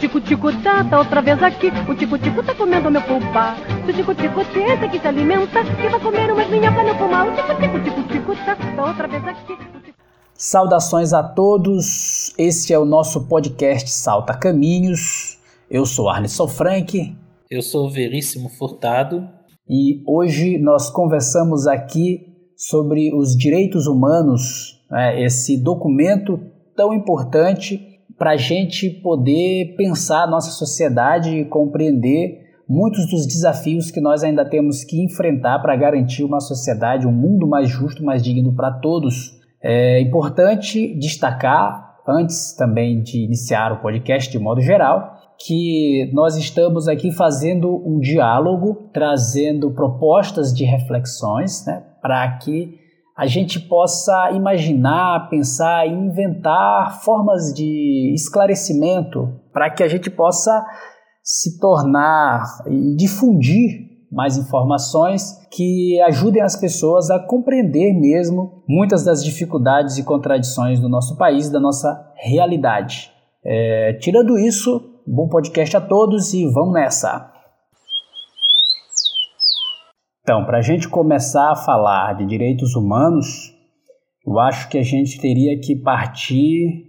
tico-tico 0.00 0.50
tá, 0.62 0.82
tá 0.82 0.98
outra 0.98 1.20
vez 1.20 1.42
aqui. 1.42 1.68
O 1.86 1.94
tico-tico 1.94 2.42
tá 2.42 2.54
comendo 2.54 2.90
meu 2.90 3.02
pulpa. 3.02 3.54
Se 3.84 3.90
o 3.90 3.94
tico-tico 3.94 4.44
tenta 4.46 4.88
que 4.88 4.98
se 4.98 5.06
alimenta, 5.06 5.62
que 5.62 5.88
vai 5.88 6.00
comer 6.00 6.32
umas 6.32 6.48
minhocas 6.48 6.86
no 6.86 6.96
pulmão. 6.96 7.28
O 7.28 7.36
tico-tico, 7.36 7.80
tico-tico 8.08 8.36
tá, 8.46 8.56
tá 8.56 8.84
outra 8.84 9.06
vez 9.06 9.22
aqui. 9.26 9.58
Saudações 10.34 11.12
a 11.12 11.22
todos, 11.22 12.32
este 12.38 12.72
é 12.72 12.78
o 12.78 12.86
nosso 12.86 13.28
podcast 13.28 13.90
Salta 13.90 14.32
Caminhos. 14.32 15.38
Eu 15.70 15.84
sou 15.84 16.08
Arlisson 16.08 16.48
Frank. 16.48 17.14
Eu 17.50 17.60
sou 17.60 17.90
Veríssimo 17.90 18.48
Furtado. 18.48 19.28
E 19.68 20.02
hoje 20.06 20.58
nós 20.58 20.88
conversamos 20.88 21.66
aqui 21.66 22.26
sobre 22.56 23.14
os 23.14 23.36
direitos 23.36 23.86
humanos, 23.86 24.82
né, 24.90 25.22
esse 25.22 25.62
documento 25.62 26.40
tão 26.74 26.94
importante 26.94 27.89
para 28.20 28.32
a 28.32 28.36
gente 28.36 28.90
poder 28.90 29.76
pensar 29.78 30.24
a 30.24 30.26
nossa 30.26 30.50
sociedade 30.50 31.30
e 31.30 31.46
compreender 31.46 32.50
muitos 32.68 33.10
dos 33.10 33.26
desafios 33.26 33.90
que 33.90 33.98
nós 33.98 34.22
ainda 34.22 34.44
temos 34.44 34.84
que 34.84 35.02
enfrentar 35.02 35.58
para 35.60 35.74
garantir 35.74 36.22
uma 36.22 36.38
sociedade, 36.38 37.06
um 37.06 37.12
mundo 37.12 37.48
mais 37.48 37.70
justo, 37.70 38.04
mais 38.04 38.22
digno 38.22 38.54
para 38.54 38.72
todos. 38.72 39.40
É 39.62 40.02
importante 40.02 40.94
destacar, 40.98 41.96
antes 42.06 42.54
também 42.54 43.02
de 43.02 43.24
iniciar 43.24 43.72
o 43.72 43.80
podcast 43.80 44.30
de 44.30 44.38
modo 44.38 44.60
geral, 44.60 45.16
que 45.38 46.10
nós 46.12 46.36
estamos 46.36 46.88
aqui 46.88 47.10
fazendo 47.10 47.74
um 47.86 47.98
diálogo, 47.98 48.90
trazendo 48.92 49.70
propostas 49.70 50.52
de 50.52 50.66
reflexões 50.66 51.64
né, 51.64 51.82
para 52.02 52.36
que 52.36 52.79
a 53.20 53.26
gente 53.26 53.60
possa 53.60 54.30
imaginar, 54.32 55.28
pensar 55.28 55.86
e 55.86 55.92
inventar 55.92 57.02
formas 57.02 57.52
de 57.52 58.14
esclarecimento 58.14 59.28
para 59.52 59.68
que 59.68 59.82
a 59.82 59.88
gente 59.88 60.08
possa 60.08 60.64
se 61.22 61.60
tornar 61.60 62.42
e 62.66 62.96
difundir 62.96 63.90
mais 64.10 64.38
informações 64.38 65.38
que 65.52 66.00
ajudem 66.00 66.40
as 66.40 66.56
pessoas 66.56 67.10
a 67.10 67.18
compreender 67.18 67.92
mesmo 67.92 68.64
muitas 68.66 69.04
das 69.04 69.22
dificuldades 69.22 69.98
e 69.98 70.02
contradições 70.02 70.80
do 70.80 70.88
nosso 70.88 71.18
país, 71.18 71.50
da 71.50 71.60
nossa 71.60 72.02
realidade. 72.16 73.10
É, 73.44 73.98
tirando 74.00 74.38
isso, 74.38 74.80
bom 75.06 75.28
podcast 75.28 75.76
a 75.76 75.80
todos 75.82 76.32
e 76.32 76.46
vamos 76.46 76.72
nessa! 76.72 77.29
Então, 80.30 80.44
para 80.44 80.58
a 80.58 80.62
gente 80.62 80.88
começar 80.88 81.50
a 81.50 81.56
falar 81.56 82.14
de 82.14 82.24
direitos 82.24 82.76
humanos, 82.76 83.52
eu 84.24 84.38
acho 84.38 84.68
que 84.68 84.78
a 84.78 84.82
gente 84.84 85.20
teria 85.20 85.58
que 85.58 85.74
partir 85.74 86.86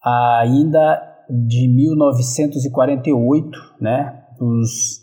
ainda 0.00 1.02
de 1.48 1.66
1948, 1.66 3.58
né, 3.80 4.22
dos, 4.38 5.00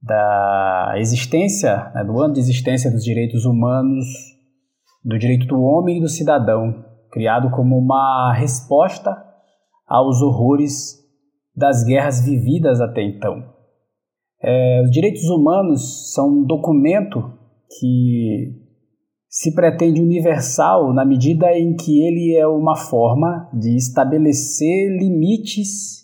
da 0.00 0.94
existência, 0.98 1.90
né, 1.92 2.04
do 2.04 2.20
ano 2.20 2.34
de 2.34 2.38
existência 2.38 2.88
dos 2.88 3.02
direitos 3.02 3.44
humanos, 3.44 4.06
do 5.04 5.18
direito 5.18 5.48
do 5.48 5.60
homem 5.60 5.98
e 5.98 6.00
do 6.00 6.08
cidadão, 6.08 6.84
criado 7.10 7.50
como 7.50 7.76
uma 7.76 8.32
resposta 8.32 9.10
aos 9.88 10.22
horrores 10.22 11.00
das 11.52 11.82
guerras 11.82 12.24
vividas 12.24 12.80
até 12.80 13.02
então. 13.02 13.42
É, 14.42 14.82
os 14.82 14.90
direitos 14.90 15.28
humanos 15.28 16.12
são 16.12 16.28
um 16.28 16.44
documento 16.44 17.32
que 17.78 18.60
se 19.28 19.54
pretende 19.54 20.00
universal 20.00 20.92
na 20.92 21.04
medida 21.04 21.56
em 21.56 21.74
que 21.74 22.02
ele 22.02 22.34
é 22.34 22.46
uma 22.46 22.76
forma 22.76 23.48
de 23.54 23.76
estabelecer 23.76 24.90
limites 24.98 26.02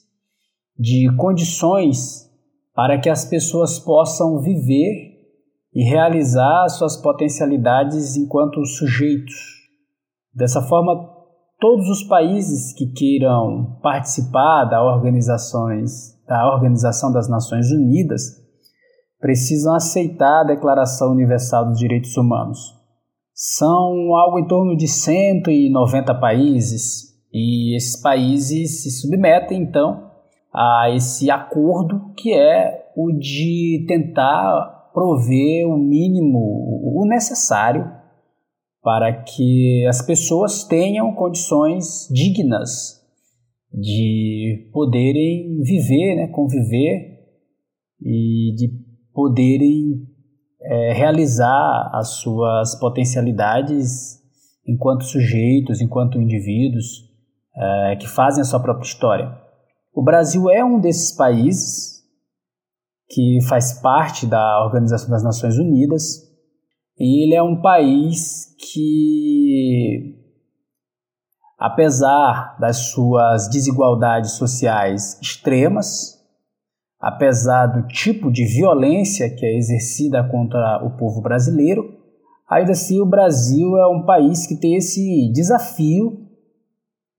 de 0.78 1.14
condições 1.16 2.28
para 2.74 2.98
que 2.98 3.10
as 3.10 3.24
pessoas 3.24 3.78
possam 3.78 4.40
viver 4.40 5.18
e 5.74 5.82
realizar 5.82 6.68
suas 6.68 6.96
potencialidades 6.96 8.16
enquanto 8.16 8.64
sujeitos. 8.64 9.34
Dessa 10.32 10.62
forma, 10.62 10.94
todos 11.58 11.88
os 11.88 12.04
países 12.04 12.72
que 12.72 12.86
queiram 12.92 13.78
participar 13.82 14.64
da 14.64 14.82
organizações 14.82 16.17
da 16.28 16.46
Organização 16.52 17.10
das 17.10 17.28
Nações 17.28 17.72
Unidas 17.72 18.36
precisam 19.18 19.74
aceitar 19.74 20.42
a 20.42 20.44
Declaração 20.44 21.10
Universal 21.10 21.66
dos 21.66 21.78
Direitos 21.78 22.16
Humanos. 22.16 22.58
São 23.34 24.14
algo 24.14 24.38
em 24.38 24.46
torno 24.46 24.76
de 24.76 24.86
190 24.86 26.14
países 26.16 27.16
e 27.32 27.74
esses 27.74 28.00
países 28.00 28.82
se 28.82 28.90
submetem 28.90 29.62
então 29.62 30.08
a 30.52 30.90
esse 30.94 31.30
acordo 31.30 32.12
que 32.16 32.32
é 32.32 32.90
o 32.96 33.12
de 33.12 33.84
tentar 33.88 34.90
prover 34.92 35.66
o 35.66 35.78
mínimo, 35.78 36.38
o 36.38 37.06
necessário 37.08 37.90
para 38.82 39.12
que 39.12 39.86
as 39.86 40.02
pessoas 40.02 40.64
tenham 40.64 41.12
condições 41.14 42.08
dignas 42.10 42.97
de 43.72 44.70
poderem 44.72 45.60
viver, 45.62 46.16
né, 46.16 46.28
conviver 46.28 47.18
e 48.00 48.54
de 48.56 48.70
poderem 49.12 50.06
é, 50.60 50.92
realizar 50.92 51.90
as 51.92 52.20
suas 52.20 52.78
potencialidades 52.78 54.18
enquanto 54.66 55.04
sujeitos, 55.04 55.80
enquanto 55.80 56.20
indivíduos 56.20 57.08
é, 57.56 57.96
que 57.96 58.06
fazem 58.08 58.42
a 58.42 58.44
sua 58.44 58.60
própria 58.60 58.86
história. 58.86 59.36
O 59.94 60.02
Brasil 60.02 60.48
é 60.50 60.64
um 60.64 60.78
desses 60.78 61.16
países 61.16 61.98
que 63.08 63.38
faz 63.48 63.80
parte 63.80 64.26
da 64.26 64.64
Organização 64.64 65.10
das 65.10 65.24
Nações 65.24 65.58
Unidas 65.58 66.28
e 66.98 67.24
ele 67.24 67.34
é 67.34 67.42
um 67.42 67.60
país 67.60 68.54
que 68.58 70.17
apesar 71.58 72.56
das 72.60 72.90
suas 72.92 73.48
desigualdades 73.48 74.32
sociais 74.32 75.18
extremas, 75.20 76.16
apesar 77.00 77.66
do 77.66 77.88
tipo 77.88 78.30
de 78.30 78.44
violência 78.44 79.28
que 79.28 79.44
é 79.44 79.56
exercida 79.56 80.22
contra 80.22 80.84
o 80.84 80.96
povo 80.96 81.20
brasileiro, 81.20 81.98
ainda 82.48 82.72
assim 82.72 83.00
o 83.00 83.06
Brasil 83.06 83.76
é 83.76 83.88
um 83.88 84.04
país 84.04 84.46
que 84.46 84.54
tem 84.54 84.76
esse 84.76 85.32
desafio 85.32 86.28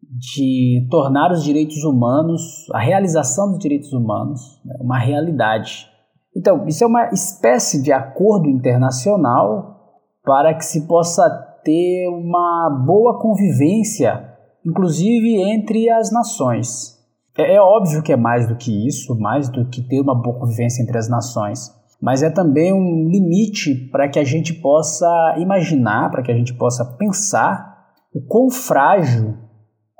de 0.01 0.87
tornar 0.89 1.31
os 1.31 1.43
direitos 1.43 1.83
humanos, 1.83 2.65
a 2.73 2.79
realização 2.79 3.49
dos 3.49 3.59
direitos 3.59 3.91
humanos, 3.93 4.59
né, 4.65 4.75
uma 4.79 4.97
realidade. 4.97 5.87
Então, 6.35 6.65
isso 6.67 6.83
é 6.83 6.87
uma 6.87 7.09
espécie 7.09 7.83
de 7.83 7.91
acordo 7.91 8.49
internacional 8.49 9.99
para 10.23 10.53
que 10.53 10.65
se 10.65 10.87
possa 10.87 11.29
ter 11.63 12.07
uma 12.09 12.69
boa 12.85 13.19
convivência 13.19 14.28
inclusive 14.65 15.41
entre 15.41 15.89
as 15.89 16.11
nações. 16.11 16.97
É, 17.37 17.55
é 17.55 17.61
óbvio 17.61 18.03
que 18.03 18.11
é 18.11 18.17
mais 18.17 18.47
do 18.47 18.55
que 18.55 18.87
isso, 18.87 19.17
mais 19.17 19.49
do 19.49 19.65
que 19.69 19.81
ter 19.81 20.01
uma 20.01 20.19
boa 20.19 20.39
convivência 20.39 20.83
entre 20.83 20.97
as 20.97 21.09
nações, 21.09 21.71
mas 22.01 22.23
é 22.23 22.29
também 22.29 22.73
um 22.73 23.09
limite 23.09 23.75
para 23.91 24.07
que 24.07 24.19
a 24.19 24.23
gente 24.23 24.53
possa 24.53 25.35
imaginar, 25.37 26.09
para 26.11 26.23
que 26.23 26.31
a 26.31 26.35
gente 26.35 26.53
possa 26.53 26.85
pensar 26.97 27.69
o 28.13 28.21
quão 28.21 28.49
frágil 28.49 29.37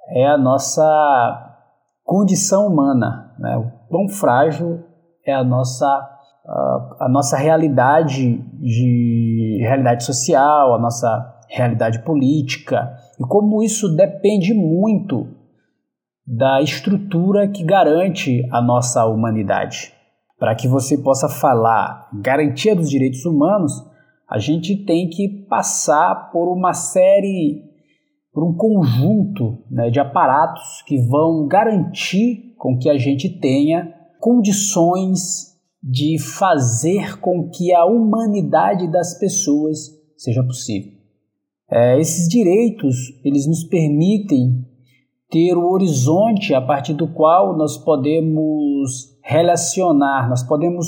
é 0.10 0.28
a 0.28 0.38
nossa 0.38 0.84
condição 2.04 2.68
humana, 2.68 3.36
né? 3.38 3.56
o 3.58 3.70
quão 3.90 4.08
frágil 4.08 4.84
é 5.26 5.34
a 5.34 5.44
nossa, 5.44 5.86
a, 5.86 6.98
a 7.02 7.10
nossa 7.10 7.38
realidade 7.38 8.38
de 8.60 9.60
realidade 9.62 10.04
social, 10.04 10.74
a 10.74 10.80
nossa 10.80 11.40
realidade 11.50 12.00
política, 12.04 12.96
e 13.20 13.24
como 13.24 13.62
isso 13.62 13.96
depende 13.96 14.54
muito 14.54 15.28
da 16.26 16.62
estrutura 16.62 17.48
que 17.48 17.64
garante 17.64 18.48
a 18.52 18.62
nossa 18.62 19.06
humanidade. 19.06 19.92
Para 20.38 20.56
que 20.56 20.68
você 20.68 20.98
possa 20.98 21.28
falar 21.28 22.08
garantia 22.14 22.76
dos 22.76 22.90
direitos 22.90 23.26
humanos, 23.26 23.74
a 24.30 24.38
gente 24.38 24.86
tem 24.86 25.10
que 25.10 25.28
passar 25.50 26.30
por 26.32 26.48
uma 26.48 26.74
série, 26.74 27.64
por 28.32 28.48
um 28.48 28.54
conjunto 28.54 29.58
né, 29.70 29.90
de 29.90 30.00
aparatos 30.00 30.84
que 30.84 31.02
vão 31.02 31.48
garantir 31.48 32.54
com 32.58 32.78
que 32.78 32.90
a 32.90 32.98
gente 32.98 33.28
tenha 33.28 33.92
condições 34.20 35.58
de 35.82 36.20
fazer 36.20 37.20
com 37.20 37.50
que 37.50 37.74
a 37.74 37.86
humanidade 37.86 38.90
das 38.92 39.18
pessoas 39.18 39.90
seja 40.16 40.44
possível. 40.44 40.99
É, 41.72 42.00
esses 42.00 42.28
direitos 42.28 42.96
eles 43.24 43.46
nos 43.48 43.64
permitem 43.64 44.66
ter 45.30 45.56
o 45.56 45.70
horizonte 45.70 46.54
a 46.54 46.62
partir 46.62 46.94
do 46.94 47.08
qual 47.08 47.56
nós 47.56 47.78
podemos 47.78 49.18
relacionar, 49.24 50.28
nós 50.28 50.42
podemos 50.42 50.88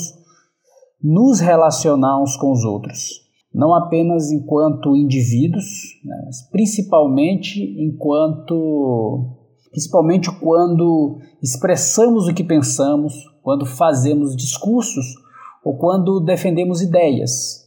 nos 1.00 1.40
relacionar 1.40 2.20
uns 2.20 2.36
com 2.36 2.50
os 2.50 2.64
outros, 2.64 3.20
não 3.54 3.72
apenas 3.74 4.32
enquanto 4.32 4.96
indivíduos, 4.96 5.64
né, 6.04 6.22
mas 6.26 6.48
principalmente 6.50 7.60
enquanto 7.78 9.38
principalmente 9.70 10.30
quando 10.38 11.18
expressamos 11.42 12.28
o 12.28 12.34
que 12.34 12.44
pensamos, 12.44 13.14
quando 13.42 13.64
fazemos 13.64 14.36
discursos 14.36 15.06
ou 15.64 15.78
quando 15.78 16.20
defendemos 16.20 16.82
ideias. 16.82 17.62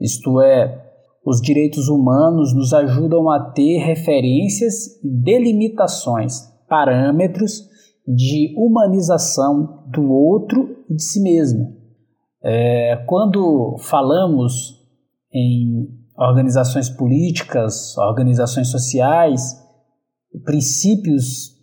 Isto 0.00 0.40
é, 0.40 0.87
os 1.24 1.40
direitos 1.40 1.88
humanos 1.88 2.54
nos 2.54 2.72
ajudam 2.72 3.28
a 3.30 3.50
ter 3.50 3.78
referências 3.78 5.02
e 5.02 5.10
delimitações, 5.10 6.40
parâmetros 6.68 7.68
de 8.06 8.54
humanização 8.56 9.84
do 9.88 10.10
outro 10.10 10.84
e 10.88 10.94
de 10.94 11.02
si 11.02 11.20
mesmo. 11.20 11.76
É, 12.42 13.04
quando 13.06 13.76
falamos 13.80 14.78
em 15.32 15.88
organizações 16.16 16.88
políticas, 16.88 17.96
organizações 17.98 18.68
sociais, 18.68 19.40
princípios, 20.44 21.56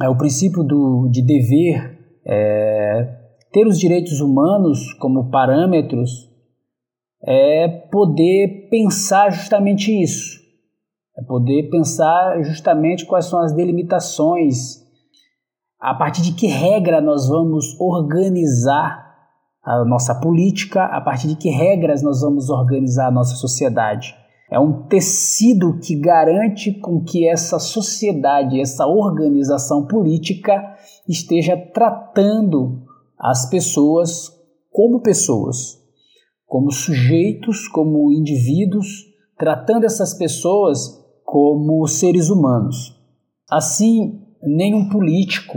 é, 0.00 0.08
o 0.08 0.16
princípio 0.16 0.62
do, 0.62 1.08
de 1.10 1.22
dever, 1.22 1.98
é, 2.26 3.18
ter 3.52 3.66
os 3.66 3.78
direitos 3.78 4.20
humanos 4.20 4.92
como 4.94 5.30
parâmetros, 5.30 6.31
é 7.24 7.68
poder 7.68 8.68
pensar 8.70 9.30
justamente 9.30 9.92
isso, 9.92 10.40
é 11.16 11.22
poder 11.22 11.70
pensar 11.70 12.42
justamente 12.42 13.06
quais 13.06 13.26
são 13.26 13.38
as 13.38 13.52
delimitações, 13.52 14.82
a 15.78 15.94
partir 15.94 16.22
de 16.22 16.32
que 16.32 16.46
regra 16.46 17.00
nós 17.00 17.28
vamos 17.28 17.78
organizar 17.80 19.02
a 19.62 19.84
nossa 19.84 20.14
política, 20.14 20.84
a 20.84 21.00
partir 21.00 21.28
de 21.28 21.36
que 21.36 21.48
regras 21.48 22.02
nós 22.02 22.20
vamos 22.20 22.50
organizar 22.50 23.08
a 23.08 23.12
nossa 23.12 23.36
sociedade. 23.36 24.14
É 24.50 24.58
um 24.58 24.82
tecido 24.82 25.78
que 25.78 25.96
garante 25.96 26.72
com 26.72 27.02
que 27.02 27.26
essa 27.26 27.58
sociedade, 27.58 28.60
essa 28.60 28.86
organização 28.86 29.86
política 29.86 30.76
esteja 31.08 31.56
tratando 31.56 32.82
as 33.18 33.48
pessoas 33.48 34.30
como 34.70 35.00
pessoas, 35.00 35.81
como 36.52 36.70
sujeitos, 36.70 37.66
como 37.66 38.12
indivíduos, 38.12 39.06
tratando 39.38 39.86
essas 39.86 40.12
pessoas 40.12 41.02
como 41.24 41.86
seres 41.86 42.28
humanos. 42.28 42.94
Assim, 43.50 44.20
nenhum 44.42 44.86
político 44.90 45.56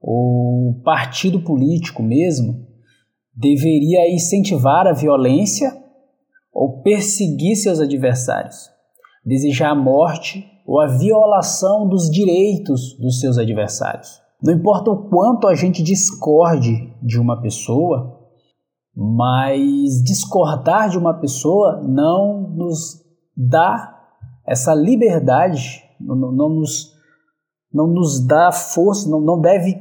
ou 0.00 0.80
partido 0.84 1.40
político 1.40 2.04
mesmo 2.04 2.68
deveria 3.34 4.14
incentivar 4.14 4.86
a 4.86 4.92
violência 4.92 5.76
ou 6.52 6.82
perseguir 6.82 7.56
seus 7.56 7.80
adversários, 7.80 8.70
desejar 9.26 9.70
a 9.70 9.74
morte 9.74 10.46
ou 10.64 10.78
a 10.78 10.86
violação 10.86 11.88
dos 11.88 12.08
direitos 12.08 12.96
dos 12.96 13.18
seus 13.18 13.38
adversários. 13.38 14.20
Não 14.40 14.54
importa 14.54 14.88
o 14.88 15.08
quanto 15.08 15.48
a 15.48 15.56
gente 15.56 15.82
discorde 15.82 16.94
de 17.02 17.18
uma 17.18 17.42
pessoa, 17.42 18.21
mas 18.94 20.02
discordar 20.04 20.90
de 20.90 20.98
uma 20.98 21.14
pessoa 21.14 21.82
não 21.82 22.48
nos 22.54 23.02
dá 23.36 23.98
essa 24.46 24.74
liberdade, 24.74 25.82
não, 26.00 26.16
não, 26.16 26.48
nos, 26.48 26.92
não 27.72 27.86
nos 27.86 28.26
dá 28.26 28.52
força, 28.52 29.08
não, 29.08 29.20
não 29.20 29.40
deve 29.40 29.76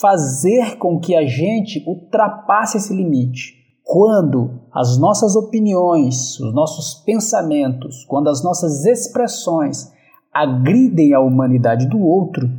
fazer 0.00 0.76
com 0.78 0.98
que 0.98 1.14
a 1.14 1.24
gente 1.24 1.84
ultrapasse 1.86 2.76
esse 2.76 2.94
limite. 2.94 3.54
Quando 3.84 4.62
as 4.72 4.98
nossas 4.98 5.36
opiniões, 5.36 6.40
os 6.40 6.52
nossos 6.54 6.94
pensamentos, 7.04 8.04
quando 8.06 8.28
as 8.28 8.42
nossas 8.42 8.84
expressões 8.86 9.92
agridem 10.32 11.12
a 11.14 11.20
humanidade 11.20 11.86
do 11.86 12.00
outro, 12.00 12.50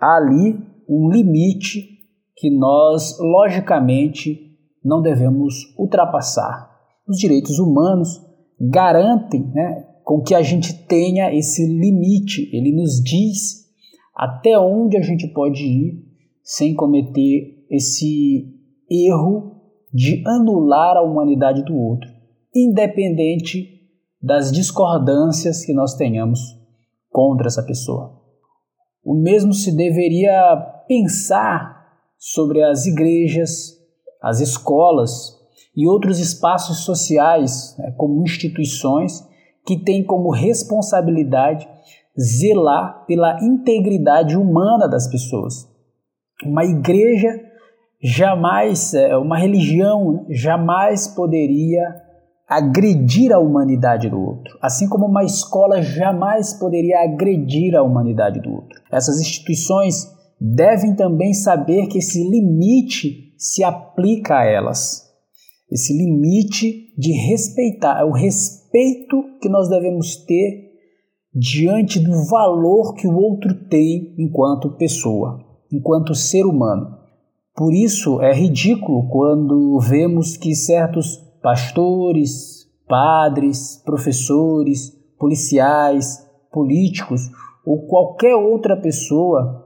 há 0.00 0.16
ali 0.16 0.58
um 0.88 1.08
limite 1.10 1.86
que 2.34 2.50
nós, 2.50 3.16
logicamente, 3.20 4.49
não 4.84 5.02
devemos 5.02 5.74
ultrapassar. 5.78 6.70
Os 7.08 7.18
direitos 7.18 7.58
humanos 7.58 8.20
garantem 8.60 9.50
né, 9.54 9.86
com 10.04 10.20
que 10.20 10.34
a 10.34 10.42
gente 10.42 10.86
tenha 10.86 11.32
esse 11.34 11.66
limite, 11.66 12.48
ele 12.54 12.72
nos 12.72 13.02
diz 13.02 13.60
até 14.14 14.58
onde 14.58 14.96
a 14.96 15.02
gente 15.02 15.28
pode 15.28 15.64
ir 15.64 16.04
sem 16.42 16.74
cometer 16.74 17.64
esse 17.70 18.54
erro 18.90 19.56
de 19.92 20.22
anular 20.26 20.96
a 20.96 21.02
humanidade 21.02 21.64
do 21.64 21.74
outro, 21.74 22.08
independente 22.54 23.80
das 24.22 24.52
discordâncias 24.52 25.64
que 25.64 25.72
nós 25.72 25.94
tenhamos 25.94 26.40
contra 27.08 27.46
essa 27.46 27.62
pessoa. 27.62 28.20
O 29.02 29.14
mesmo 29.14 29.54
se 29.54 29.74
deveria 29.74 30.56
pensar 30.86 31.80
sobre 32.18 32.62
as 32.62 32.86
igrejas, 32.86 33.79
as 34.22 34.40
escolas 34.40 35.38
e 35.76 35.86
outros 35.86 36.18
espaços 36.18 36.84
sociais, 36.84 37.76
né, 37.78 37.92
como 37.96 38.22
instituições 38.22 39.24
que 39.66 39.78
têm 39.78 40.04
como 40.04 40.30
responsabilidade 40.30 41.68
zelar 42.18 43.04
pela 43.06 43.38
integridade 43.42 44.36
humana 44.36 44.88
das 44.88 45.08
pessoas 45.08 45.70
uma 46.44 46.64
igreja 46.64 47.28
jamais, 48.02 48.94
é, 48.94 49.16
uma 49.16 49.38
religião 49.38 50.26
jamais 50.30 51.08
poderia 51.08 51.82
agredir 52.48 53.32
a 53.32 53.38
humanidade 53.38 54.08
do 54.08 54.20
outro, 54.20 54.58
assim 54.60 54.88
como 54.88 55.06
uma 55.06 55.22
escola 55.22 55.80
jamais 55.82 56.54
poderia 56.54 57.04
agredir 57.04 57.76
a 57.76 57.82
humanidade 57.82 58.40
do 58.40 58.52
outro. 58.52 58.80
Essas 58.90 59.20
instituições 59.20 60.10
devem 60.40 60.96
também 60.96 61.32
saber 61.32 61.86
que 61.86 61.98
esse 61.98 62.28
limite 62.28 63.29
se 63.40 63.64
aplica 63.64 64.38
a 64.38 64.44
elas. 64.44 65.08
Esse 65.70 65.92
limite 65.92 66.94
de 66.96 67.12
respeitar, 67.12 68.00
é 68.00 68.04
o 68.04 68.12
respeito 68.12 69.38
que 69.40 69.48
nós 69.48 69.68
devemos 69.68 70.16
ter 70.16 70.70
diante 71.34 71.98
do 71.98 72.26
valor 72.28 72.94
que 72.94 73.06
o 73.06 73.16
outro 73.16 73.54
tem 73.68 74.14
enquanto 74.18 74.76
pessoa 74.76 75.50
enquanto 75.72 76.14
ser 76.14 76.44
humano. 76.44 76.98
Por 77.54 77.72
isso 77.72 78.20
é 78.20 78.32
ridículo 78.32 79.08
quando 79.08 79.78
vemos 79.80 80.36
que 80.36 80.54
certos 80.54 81.16
pastores, 81.42 82.66
padres, 82.88 83.80
professores, 83.84 84.90
policiais, 85.18 86.26
políticos 86.52 87.30
ou 87.64 87.86
qualquer 87.86 88.34
outra 88.34 88.76
pessoa 88.76 89.59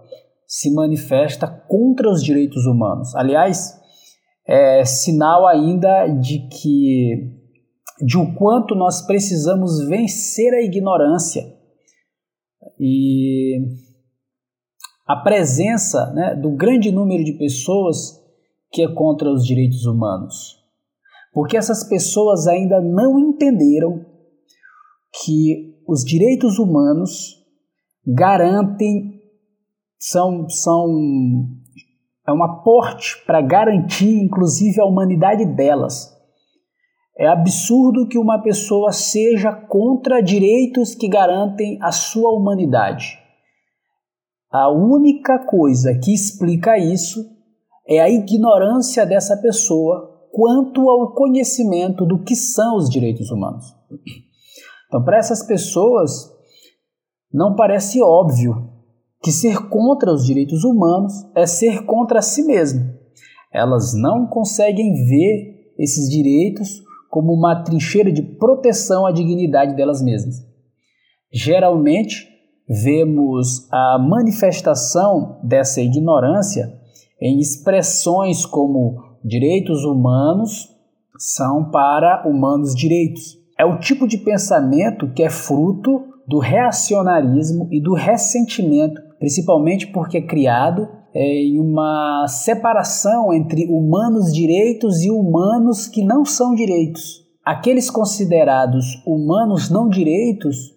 se 0.54 0.72
manifesta 0.72 1.48
contra 1.48 2.08
os 2.08 2.22
direitos 2.22 2.64
humanos. 2.64 3.12
Aliás, 3.16 3.76
é 4.46 4.84
sinal 4.84 5.48
ainda 5.48 6.06
de 6.06 6.46
que 6.48 7.42
de 8.00 8.16
o 8.16 8.32
quanto 8.36 8.76
nós 8.76 9.04
precisamos 9.04 9.84
vencer 9.88 10.54
a 10.54 10.62
ignorância. 10.62 11.42
E 12.78 13.58
a 15.08 15.16
presença 15.16 16.12
né, 16.12 16.36
do 16.36 16.54
grande 16.54 16.92
número 16.92 17.24
de 17.24 17.32
pessoas 17.32 18.22
que 18.70 18.82
é 18.82 18.94
contra 18.94 19.32
os 19.32 19.44
direitos 19.44 19.84
humanos. 19.86 20.56
Porque 21.32 21.56
essas 21.56 21.82
pessoas 21.82 22.46
ainda 22.46 22.80
não 22.80 23.18
entenderam 23.18 24.06
que 25.24 25.74
os 25.88 26.04
direitos 26.04 26.60
humanos 26.60 27.42
garantem, 28.06 29.20
são, 30.06 30.46
são 30.50 30.86
é 32.26 32.32
um 32.32 32.44
aporte 32.44 33.22
para 33.24 33.40
garantir, 33.40 34.22
inclusive, 34.22 34.78
a 34.80 34.84
humanidade 34.84 35.46
delas. 35.46 36.12
É 37.16 37.26
absurdo 37.26 38.06
que 38.06 38.18
uma 38.18 38.42
pessoa 38.42 38.92
seja 38.92 39.50
contra 39.52 40.20
direitos 40.20 40.94
que 40.94 41.08
garantem 41.08 41.78
a 41.80 41.90
sua 41.90 42.30
humanidade. 42.30 43.18
A 44.50 44.70
única 44.70 45.38
coisa 45.38 45.98
que 45.98 46.12
explica 46.12 46.76
isso 46.76 47.24
é 47.88 48.00
a 48.00 48.10
ignorância 48.10 49.06
dessa 49.06 49.38
pessoa 49.38 50.28
quanto 50.32 50.90
ao 50.90 51.14
conhecimento 51.14 52.04
do 52.04 52.22
que 52.22 52.34
são 52.36 52.76
os 52.76 52.90
direitos 52.90 53.30
humanos. 53.30 53.64
Então, 54.86 55.02
para 55.02 55.18
essas 55.18 55.46
pessoas, 55.46 56.30
não 57.32 57.54
parece 57.54 58.02
óbvio 58.02 58.73
que 59.24 59.32
ser 59.32 59.68
contra 59.70 60.12
os 60.12 60.26
direitos 60.26 60.64
humanos 60.64 61.14
é 61.34 61.46
ser 61.46 61.86
contra 61.86 62.20
si 62.20 62.42
mesmo. 62.42 62.92
Elas 63.50 63.94
não 63.94 64.26
conseguem 64.26 64.92
ver 64.92 65.72
esses 65.78 66.10
direitos 66.10 66.82
como 67.08 67.32
uma 67.32 67.62
trincheira 67.62 68.12
de 68.12 68.20
proteção 68.20 69.06
à 69.06 69.12
dignidade 69.12 69.74
delas 69.74 70.02
mesmas. 70.02 70.34
Geralmente, 71.32 72.28
vemos 72.68 73.66
a 73.72 73.98
manifestação 73.98 75.40
dessa 75.42 75.80
ignorância 75.80 76.72
em 77.18 77.38
expressões 77.38 78.44
como 78.44 78.98
direitos 79.24 79.84
humanos 79.84 80.68
são 81.18 81.70
para 81.70 82.28
humanos 82.28 82.74
direitos. 82.74 83.38
É 83.58 83.64
o 83.64 83.78
tipo 83.78 84.06
de 84.06 84.18
pensamento 84.18 85.10
que 85.14 85.22
é 85.22 85.30
fruto 85.30 86.12
do 86.26 86.38
reacionarismo 86.38 87.68
e 87.70 87.80
do 87.80 87.94
ressentimento, 87.94 89.00
principalmente 89.24 89.86
porque 89.86 90.18
é 90.18 90.26
criado 90.26 90.86
é, 91.14 91.44
em 91.44 91.58
uma 91.58 92.26
separação 92.28 93.32
entre 93.32 93.64
humanos 93.70 94.30
direitos 94.30 95.00
e 95.00 95.10
humanos 95.10 95.86
que 95.86 96.04
não 96.04 96.26
são 96.26 96.54
direitos. 96.54 97.24
Aqueles 97.42 97.88
considerados 97.88 98.84
humanos 99.06 99.70
não 99.70 99.88
direitos 99.88 100.74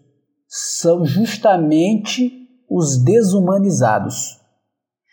são 0.48 1.04
justamente 1.04 2.32
os 2.70 3.04
desumanizados. 3.04 4.38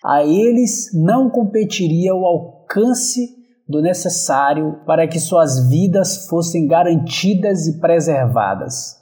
A 0.04 0.22
eles 0.22 0.92
não 0.94 1.28
competiria 1.28 2.14
o 2.14 2.24
alcance 2.24 3.30
do 3.68 3.82
necessário 3.82 4.78
para 4.86 5.08
que 5.08 5.18
suas 5.18 5.68
vidas 5.68 6.28
fossem 6.28 6.68
garantidas 6.68 7.66
e 7.66 7.80
preservadas. 7.80 8.94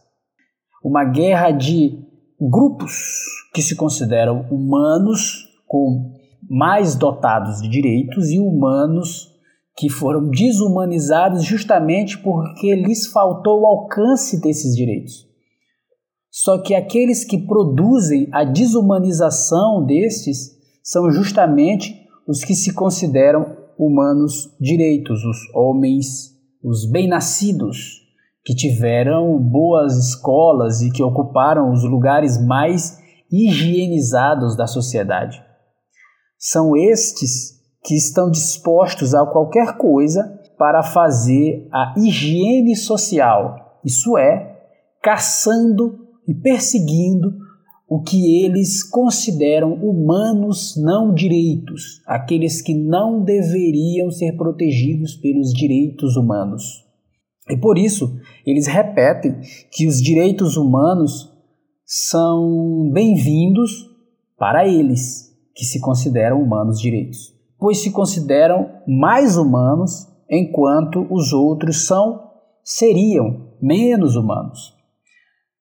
Uma 0.82 1.04
guerra 1.04 1.50
de 1.50 1.98
grupos 2.40 3.41
que 3.52 3.62
se 3.62 3.76
consideram 3.76 4.46
humanos 4.50 5.48
com 5.66 6.12
mais 6.48 6.94
dotados 6.94 7.60
de 7.60 7.68
direitos 7.68 8.30
e 8.30 8.38
humanos 8.38 9.30
que 9.76 9.88
foram 9.88 10.28
desumanizados 10.28 11.44
justamente 11.44 12.18
porque 12.18 12.74
lhes 12.74 13.06
faltou 13.06 13.62
o 13.62 13.66
alcance 13.66 14.40
desses 14.40 14.74
direitos. 14.74 15.26
Só 16.30 16.58
que 16.58 16.74
aqueles 16.74 17.24
que 17.24 17.38
produzem 17.38 18.28
a 18.32 18.44
desumanização 18.44 19.84
destes 19.84 20.52
são 20.82 21.10
justamente 21.10 21.94
os 22.26 22.44
que 22.44 22.54
se 22.54 22.72
consideram 22.72 23.56
humanos 23.78 24.54
direitos, 24.60 25.22
os 25.24 25.38
homens, 25.54 26.32
os 26.62 26.90
bem-nascidos, 26.90 28.00
que 28.44 28.54
tiveram 28.54 29.38
boas 29.38 29.96
escolas 29.96 30.80
e 30.80 30.90
que 30.90 31.02
ocuparam 31.02 31.70
os 31.70 31.84
lugares 31.84 32.44
mais 32.44 33.01
higienizados 33.32 34.56
da 34.56 34.66
sociedade. 34.66 35.42
São 36.38 36.76
estes 36.76 37.60
que 37.82 37.94
estão 37.94 38.30
dispostos 38.30 39.14
a 39.14 39.24
qualquer 39.26 39.76
coisa 39.76 40.40
para 40.58 40.82
fazer 40.82 41.66
a 41.72 41.94
higiene 41.96 42.76
social, 42.76 43.80
isso 43.84 44.16
é, 44.16 44.60
caçando 45.02 45.98
e 46.28 46.34
perseguindo 46.34 47.32
o 47.88 48.00
que 48.00 48.42
eles 48.44 48.82
consideram 48.82 49.74
humanos 49.74 50.76
não 50.76 51.12
direitos, 51.12 52.00
aqueles 52.06 52.62
que 52.62 52.74
não 52.74 53.22
deveriam 53.22 54.10
ser 54.10 54.36
protegidos 54.36 55.14
pelos 55.16 55.52
direitos 55.52 56.16
humanos. 56.16 56.84
E 57.50 57.56
por 57.56 57.76
isso, 57.76 58.16
eles 58.46 58.66
repetem 58.66 59.40
que 59.70 59.86
os 59.86 60.00
direitos 60.00 60.56
humanos 60.56 61.31
são 61.94 62.88
bem-vindos 62.90 63.86
para 64.38 64.66
eles, 64.66 65.30
que 65.54 65.62
se 65.62 65.78
consideram 65.78 66.40
humanos 66.40 66.80
direitos, 66.80 67.34
pois 67.58 67.82
se 67.82 67.90
consideram 67.90 68.66
mais 68.88 69.36
humanos 69.36 70.08
enquanto 70.26 71.06
os 71.10 71.34
outros 71.34 71.86
são 71.86 72.30
seriam 72.64 73.50
menos 73.60 74.16
humanos. 74.16 74.72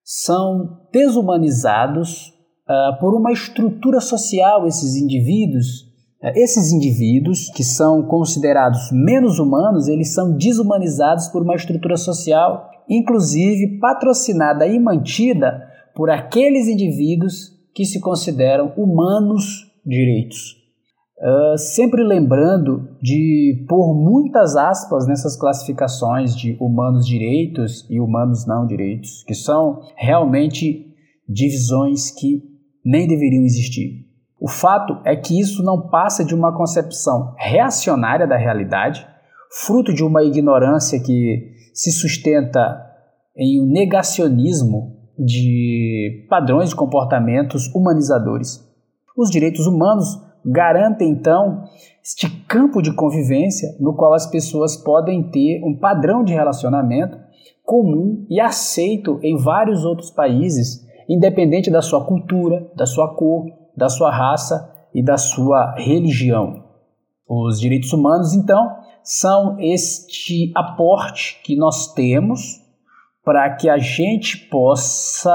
São 0.05 0.87
desumanizados 0.93 2.29
uh, 2.29 2.97
por 3.01 3.13
uma 3.13 3.33
estrutura 3.33 3.99
social 3.99 4.65
esses 4.65 4.95
indivíduos. 4.95 5.81
Uh, 6.23 6.31
esses 6.35 6.71
indivíduos 6.71 7.49
que 7.49 7.63
são 7.65 8.03
considerados 8.03 8.89
menos 8.93 9.37
humanos, 9.37 9.89
eles 9.89 10.13
são 10.13 10.37
desumanizados 10.37 11.27
por 11.27 11.41
uma 11.41 11.55
estrutura 11.55 11.97
social, 11.97 12.69
inclusive 12.87 13.79
patrocinada 13.79 14.65
e 14.65 14.79
mantida 14.79 15.69
por 15.95 16.09
aqueles 16.09 16.67
indivíduos 16.67 17.51
que 17.73 17.85
se 17.85 17.99
consideram 17.99 18.73
humanos 18.77 19.71
direitos. 19.85 20.61
Uh, 21.17 21.55
sempre 21.55 22.03
lembrando 22.03 22.97
de 22.99 23.65
pôr 23.69 23.93
muitas 23.93 24.55
aspas 24.55 25.05
nessas 25.05 25.37
classificações 25.37 26.35
de 26.35 26.57
humanos 26.59 27.05
direitos 27.05 27.87
e 27.91 27.99
humanos 27.99 28.47
não 28.47 28.65
direitos, 28.65 29.23
que 29.27 29.35
são 29.35 29.81
realmente 29.95 30.87
divisões 31.29 32.09
que 32.09 32.41
nem 32.83 33.07
deveriam 33.07 33.43
existir. 33.43 34.07
O 34.39 34.47
fato 34.47 34.99
é 35.05 35.15
que 35.15 35.39
isso 35.39 35.61
não 35.61 35.89
passa 35.89 36.25
de 36.25 36.33
uma 36.33 36.57
concepção 36.57 37.35
reacionária 37.37 38.25
da 38.25 38.35
realidade, 38.35 39.05
fruto 39.51 39.93
de 39.93 40.03
uma 40.03 40.23
ignorância 40.23 40.99
que 40.99 41.51
se 41.71 41.91
sustenta 41.91 42.83
em 43.37 43.61
um 43.61 43.67
negacionismo 43.71 45.00
de 45.23 46.25
padrões 46.27 46.69
de 46.69 46.75
comportamentos 46.75 47.67
humanizadores. 47.75 48.67
Os 49.15 49.29
direitos 49.29 49.67
humanos 49.67 50.19
garantem, 50.43 51.09
então, 51.09 51.63
este 52.03 52.27
campo 52.47 52.81
de 52.81 52.93
convivência 52.95 53.69
no 53.79 53.93
qual 53.93 54.13
as 54.13 54.25
pessoas 54.25 54.75
podem 54.75 55.29
ter 55.29 55.61
um 55.63 55.77
padrão 55.77 56.23
de 56.23 56.33
relacionamento 56.33 57.19
comum 57.63 58.25
e 58.29 58.39
aceito 58.39 59.19
em 59.21 59.37
vários 59.37 59.85
outros 59.85 60.09
países, 60.09 60.83
independente 61.07 61.69
da 61.69 61.83
sua 61.83 62.03
cultura, 62.03 62.67
da 62.75 62.87
sua 62.87 63.13
cor, 63.13 63.45
da 63.77 63.89
sua 63.89 64.09
raça 64.09 64.73
e 64.93 65.03
da 65.03 65.17
sua 65.17 65.75
religião. 65.77 66.63
Os 67.29 67.59
direitos 67.59 67.93
humanos, 67.93 68.33
então, 68.33 68.75
são 69.03 69.57
este 69.59 70.51
aporte 70.55 71.39
que 71.43 71.55
nós 71.55 71.93
temos 71.93 72.60
para 73.23 73.55
que 73.55 73.69
a 73.69 73.77
gente 73.77 74.37
possa 74.49 75.31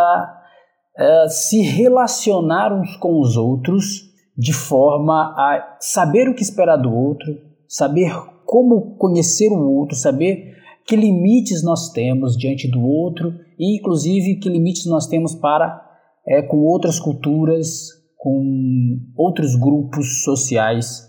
uh, 0.98 1.28
se 1.28 1.60
relacionar 1.62 2.72
uns 2.72 2.96
com 2.96 3.20
os 3.20 3.36
outros 3.36 4.06
de 4.36 4.52
forma 4.52 5.34
a 5.36 5.76
saber 5.80 6.28
o 6.28 6.34
que 6.34 6.42
esperar 6.42 6.76
do 6.76 6.92
outro, 6.92 7.26
saber 7.68 8.12
como 8.44 8.96
conhecer 8.96 9.50
o 9.50 9.70
outro, 9.72 9.96
saber 9.96 10.54
que 10.86 10.94
limites 10.94 11.64
nós 11.64 11.90
temos 11.90 12.36
diante 12.36 12.70
do 12.70 12.80
outro 12.80 13.34
e, 13.58 13.76
inclusive, 13.78 14.36
que 14.36 14.48
limites 14.48 14.86
nós 14.86 15.06
temos 15.06 15.34
para 15.34 15.82
é, 16.26 16.42
com 16.42 16.58
outras 16.58 17.00
culturas, 17.00 17.88
com 18.16 18.98
outros 19.16 19.56
grupos 19.56 20.22
sociais, 20.22 21.02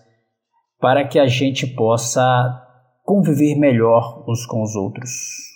para 0.80 1.08
que 1.08 1.20
a 1.20 1.28
gente 1.28 1.68
possa 1.68 2.24
conviver 3.04 3.56
melhor 3.56 4.26
uns 4.28 4.46
com 4.46 4.62
os 4.62 4.76
outros. 4.76 5.47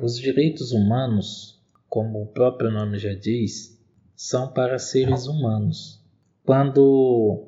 Os 0.00 0.16
direitos 0.16 0.72
humanos, 0.72 1.60
como 1.88 2.22
o 2.22 2.26
próprio 2.26 2.70
nome 2.70 2.98
já 2.98 3.12
diz, 3.12 3.78
são 4.16 4.48
para 4.48 4.78
seres 4.78 5.26
humanos. 5.26 6.02
Quando, 6.44 7.46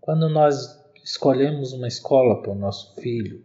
quando 0.00 0.28
nós 0.28 0.84
escolhemos 1.04 1.72
uma 1.72 1.86
escola 1.86 2.42
para 2.42 2.50
o 2.50 2.58
nosso 2.58 2.94
filho, 2.96 3.44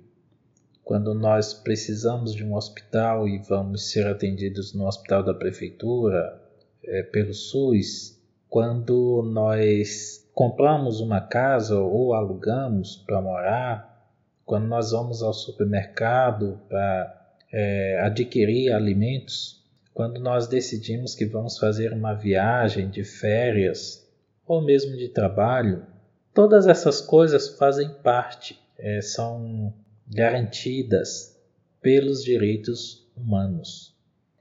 quando 0.84 1.14
nós 1.14 1.54
precisamos 1.54 2.34
de 2.34 2.44
um 2.44 2.56
hospital 2.56 3.28
e 3.28 3.38
vamos 3.38 3.92
ser 3.92 4.08
atendidos 4.08 4.74
no 4.74 4.88
hospital 4.88 5.24
da 5.24 5.34
prefeitura, 5.34 6.42
é, 6.84 7.04
pelo 7.04 7.34
SUS, 7.34 8.20
quando 8.50 9.22
nós 9.24 10.28
compramos 10.34 11.00
uma 11.00 11.22
casa 11.22 11.80
ou 11.80 12.14
alugamos 12.14 12.98
para 13.06 13.22
morar, 13.22 14.10
quando 14.44 14.66
nós 14.66 14.92
vamos 14.92 15.22
ao 15.22 15.34
supermercado 15.34 16.60
para 16.68 17.21
é, 17.52 18.00
adquirir 18.02 18.72
alimentos, 18.72 19.62
quando 19.94 20.20
nós 20.20 20.48
decidimos 20.48 21.14
que 21.14 21.26
vamos 21.26 21.58
fazer 21.58 21.92
uma 21.92 22.14
viagem 22.14 22.90
de 22.90 23.04
férias 23.04 24.08
ou 24.46 24.62
mesmo 24.62 24.96
de 24.96 25.10
trabalho, 25.10 25.86
todas 26.34 26.66
essas 26.66 27.02
coisas 27.02 27.50
fazem 27.58 27.90
parte, 28.02 28.60
é, 28.78 29.02
são 29.02 29.74
garantidas 30.08 31.38
pelos 31.82 32.24
direitos 32.24 33.08
humanos. 33.16 33.96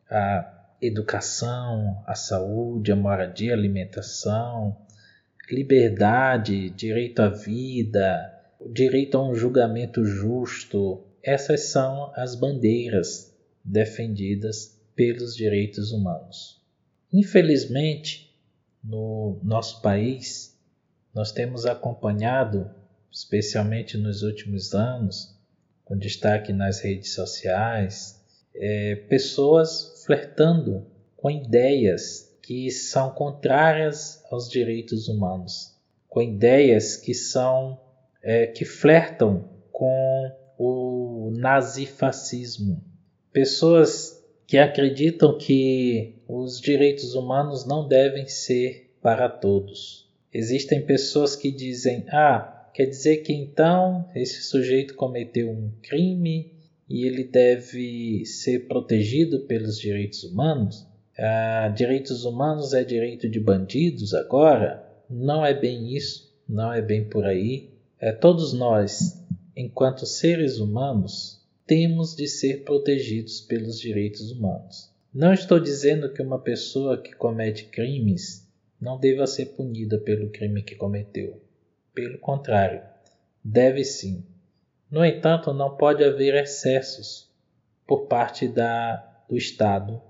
A 0.08 0.60
educação, 0.80 2.02
a 2.06 2.14
saúde, 2.14 2.92
a 2.92 2.96
moradia, 2.96 3.52
a 3.52 3.56
alimentação, 3.56 4.76
liberdade, 5.50 6.70
direito 6.70 7.20
à 7.20 7.28
vida, 7.28 8.32
direito 8.72 9.16
a 9.16 9.22
um 9.22 9.34
julgamento 9.34 10.04
justo, 10.04 11.04
essas 11.22 11.70
são 11.70 12.12
as 12.14 12.34
bandeiras 12.34 13.34
defendidas 13.64 14.80
pelos 14.94 15.34
direitos 15.34 15.92
humanos. 15.92 16.60
Infelizmente, 17.12 18.34
no 18.82 19.38
nosso 19.42 19.82
país, 19.82 20.56
nós 21.14 21.32
temos 21.32 21.66
acompanhado, 21.66 22.70
especialmente 23.10 23.98
nos 23.98 24.22
últimos 24.22 24.74
anos, 24.74 25.36
com 25.84 25.96
destaque 25.96 26.52
nas 26.52 26.80
redes 26.80 27.14
sociais, 27.14 28.20
é, 28.54 28.94
pessoas 28.94 30.02
flertando 30.04 30.86
com 31.16 31.30
ideias 31.30 32.30
que 32.42 32.70
são 32.70 33.10
contrárias 33.10 34.22
aos 34.30 34.48
direitos 34.48 35.08
humanos, 35.08 35.76
com 36.08 36.22
ideias 36.22 36.96
que 36.96 37.14
são 37.14 37.80
é, 38.22 38.46
que 38.46 38.64
flertam 38.64 39.48
com 39.70 40.36
nazifascismo. 41.30 42.82
Pessoas 43.32 44.20
que 44.46 44.58
acreditam 44.58 45.38
que 45.38 46.16
os 46.26 46.60
direitos 46.60 47.14
humanos 47.14 47.64
não 47.64 47.86
devem 47.86 48.26
ser 48.26 48.90
para 49.00 49.28
todos. 49.28 50.08
Existem 50.32 50.84
pessoas 50.84 51.36
que 51.36 51.50
dizem: 51.50 52.04
ah, 52.08 52.68
quer 52.74 52.86
dizer 52.86 53.18
que 53.18 53.32
então 53.32 54.08
esse 54.14 54.42
sujeito 54.42 54.94
cometeu 54.94 55.50
um 55.50 55.70
crime 55.82 56.52
e 56.88 57.06
ele 57.06 57.24
deve 57.24 58.24
ser 58.26 58.66
protegido 58.66 59.40
pelos 59.40 59.78
direitos 59.78 60.24
humanos? 60.24 60.86
Ah, 61.18 61.72
direitos 61.74 62.24
humanos 62.24 62.72
é 62.72 62.82
direito 62.82 63.28
de 63.28 63.38
bandidos 63.38 64.14
agora? 64.14 64.84
Não 65.08 65.44
é 65.44 65.52
bem 65.52 65.94
isso, 65.94 66.32
não 66.48 66.72
é 66.72 66.80
bem 66.80 67.04
por 67.04 67.24
aí. 67.24 67.70
É, 68.00 68.12
todos 68.12 68.52
nós, 68.52 69.22
enquanto 69.56 70.06
seres 70.06 70.58
humanos, 70.58 71.40
temos 71.66 72.14
de 72.16 72.26
ser 72.26 72.64
protegidos 72.64 73.40
pelos 73.40 73.78
direitos 73.78 74.32
humanos. 74.32 74.90
Não 75.12 75.32
estou 75.32 75.58
dizendo 75.58 76.12
que 76.12 76.22
uma 76.22 76.38
pessoa 76.38 77.00
que 77.00 77.12
comete 77.12 77.64
crimes 77.64 78.48
não 78.80 78.98
deva 78.98 79.26
ser 79.26 79.46
punida 79.46 79.98
pelo 79.98 80.30
crime 80.30 80.62
que 80.62 80.74
cometeu. 80.74 81.40
Pelo 81.94 82.18
contrário, 82.18 82.82
deve 83.42 83.84
sim. 83.84 84.24
No 84.90 85.04
entanto, 85.04 85.52
não 85.52 85.76
pode 85.76 86.02
haver 86.02 86.34
excessos 86.34 87.28
por 87.86 88.06
parte 88.06 88.48
da, 88.48 89.24
do 89.28 89.36
Estado, 89.36 90.00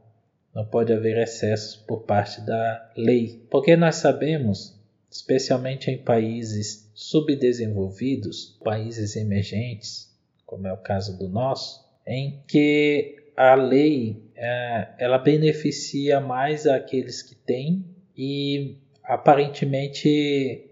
não 0.54 0.64
pode 0.64 0.92
haver 0.92 1.18
excessos 1.18 1.76
por 1.76 2.02
parte 2.02 2.40
da 2.40 2.92
lei, 2.96 3.46
porque 3.50 3.76
nós 3.76 3.96
sabemos, 3.96 4.78
especialmente 5.10 5.90
em 5.90 5.98
países 5.98 6.89
subdesenvolvidos, 7.00 8.58
países 8.62 9.16
emergentes, 9.16 10.14
como 10.44 10.66
é 10.66 10.72
o 10.72 10.76
caso 10.76 11.18
do 11.18 11.30
nosso, 11.30 11.82
em 12.06 12.44
que 12.46 13.16
a 13.34 13.54
lei 13.54 14.30
é, 14.36 14.96
ela 14.98 15.16
beneficia 15.16 16.20
mais 16.20 16.66
aqueles 16.66 17.22
que 17.22 17.34
têm 17.34 17.86
e 18.14 18.76
aparentemente 19.02 20.70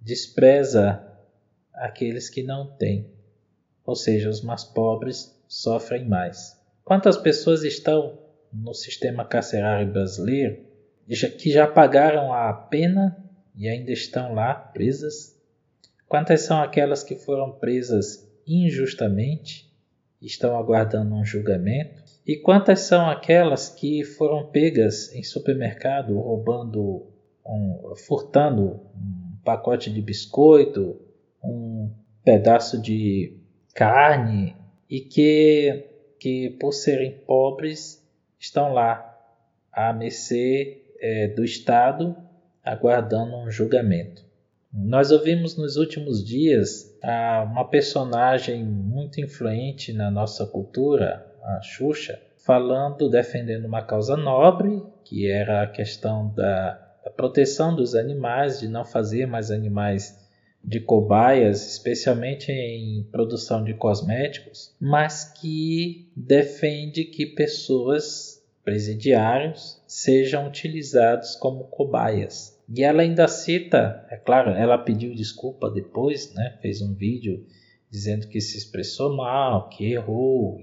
despreza 0.00 1.04
aqueles 1.74 2.30
que 2.30 2.44
não 2.44 2.76
têm. 2.76 3.10
Ou 3.84 3.96
seja, 3.96 4.30
os 4.30 4.40
mais 4.40 4.62
pobres 4.62 5.36
sofrem 5.48 6.04
mais. 6.04 6.56
Quantas 6.84 7.16
pessoas 7.16 7.64
estão 7.64 8.16
no 8.52 8.72
sistema 8.72 9.24
carcerário 9.24 9.92
brasileiro 9.92 10.64
que 11.36 11.50
já 11.50 11.66
pagaram 11.66 12.32
a 12.32 12.52
pena 12.52 13.16
e 13.56 13.68
ainda 13.68 13.90
estão 13.90 14.34
lá 14.34 14.54
presas? 14.54 15.37
Quantas 16.08 16.40
são 16.42 16.62
aquelas 16.62 17.02
que 17.02 17.14
foram 17.14 17.52
presas 17.52 18.26
injustamente 18.46 19.70
estão 20.22 20.56
aguardando 20.56 21.14
um 21.14 21.22
julgamento? 21.22 22.02
E 22.26 22.34
quantas 22.36 22.80
são 22.80 23.10
aquelas 23.10 23.68
que 23.68 24.02
foram 24.02 24.46
pegas 24.50 25.14
em 25.14 25.22
supermercado 25.22 26.18
roubando, 26.18 27.06
um, 27.46 27.94
furtando 28.06 28.80
um 28.94 29.36
pacote 29.44 29.92
de 29.92 30.00
biscoito, 30.00 30.98
um 31.44 31.90
pedaço 32.24 32.80
de 32.80 33.38
carne 33.74 34.56
e 34.88 35.00
que, 35.00 35.90
que 36.18 36.56
por 36.58 36.72
serem 36.72 37.18
pobres 37.26 38.02
estão 38.40 38.72
lá 38.72 39.14
à 39.70 39.92
mercê 39.92 40.84
é, 41.00 41.28
do 41.28 41.44
Estado 41.44 42.16
aguardando 42.64 43.36
um 43.36 43.50
julgamento. 43.50 44.27
Nós 44.72 45.10
ouvimos 45.10 45.56
nos 45.56 45.76
últimos 45.76 46.22
dias 46.22 46.94
uma 47.50 47.64
personagem 47.64 48.64
muito 48.64 49.20
influente 49.20 49.92
na 49.92 50.10
nossa 50.10 50.46
cultura, 50.46 51.26
a 51.42 51.60
Xuxa, 51.62 52.20
falando, 52.44 53.08
defendendo 53.08 53.64
uma 53.64 53.82
causa 53.82 54.16
nobre, 54.16 54.82
que 55.04 55.26
era 55.26 55.62
a 55.62 55.66
questão 55.66 56.28
da, 56.34 56.72
da 57.02 57.10
proteção 57.10 57.74
dos 57.74 57.94
animais, 57.94 58.60
de 58.60 58.68
não 58.68 58.84
fazer 58.84 59.26
mais 59.26 59.50
animais 59.50 60.28
de 60.62 60.80
cobaias, 60.80 61.66
especialmente 61.66 62.52
em 62.52 63.02
produção 63.04 63.64
de 63.64 63.72
cosméticos, 63.72 64.74
mas 64.78 65.24
que 65.24 66.10
defende 66.14 67.04
que 67.04 67.24
pessoas, 67.24 68.44
presidiários, 68.62 69.82
sejam 69.86 70.46
utilizados 70.46 71.34
como 71.36 71.64
cobaias. 71.64 72.57
E 72.68 72.82
ela 72.82 73.02
ainda 73.02 73.26
cita, 73.26 74.04
é 74.10 74.16
claro, 74.16 74.50
ela 74.50 74.76
pediu 74.76 75.14
desculpa 75.14 75.70
depois, 75.70 76.34
né? 76.34 76.58
fez 76.60 76.82
um 76.82 76.94
vídeo 76.94 77.46
dizendo 77.90 78.28
que 78.28 78.40
se 78.40 78.58
expressou 78.58 79.16
mal, 79.16 79.68
que 79.70 79.92
errou, 79.92 80.60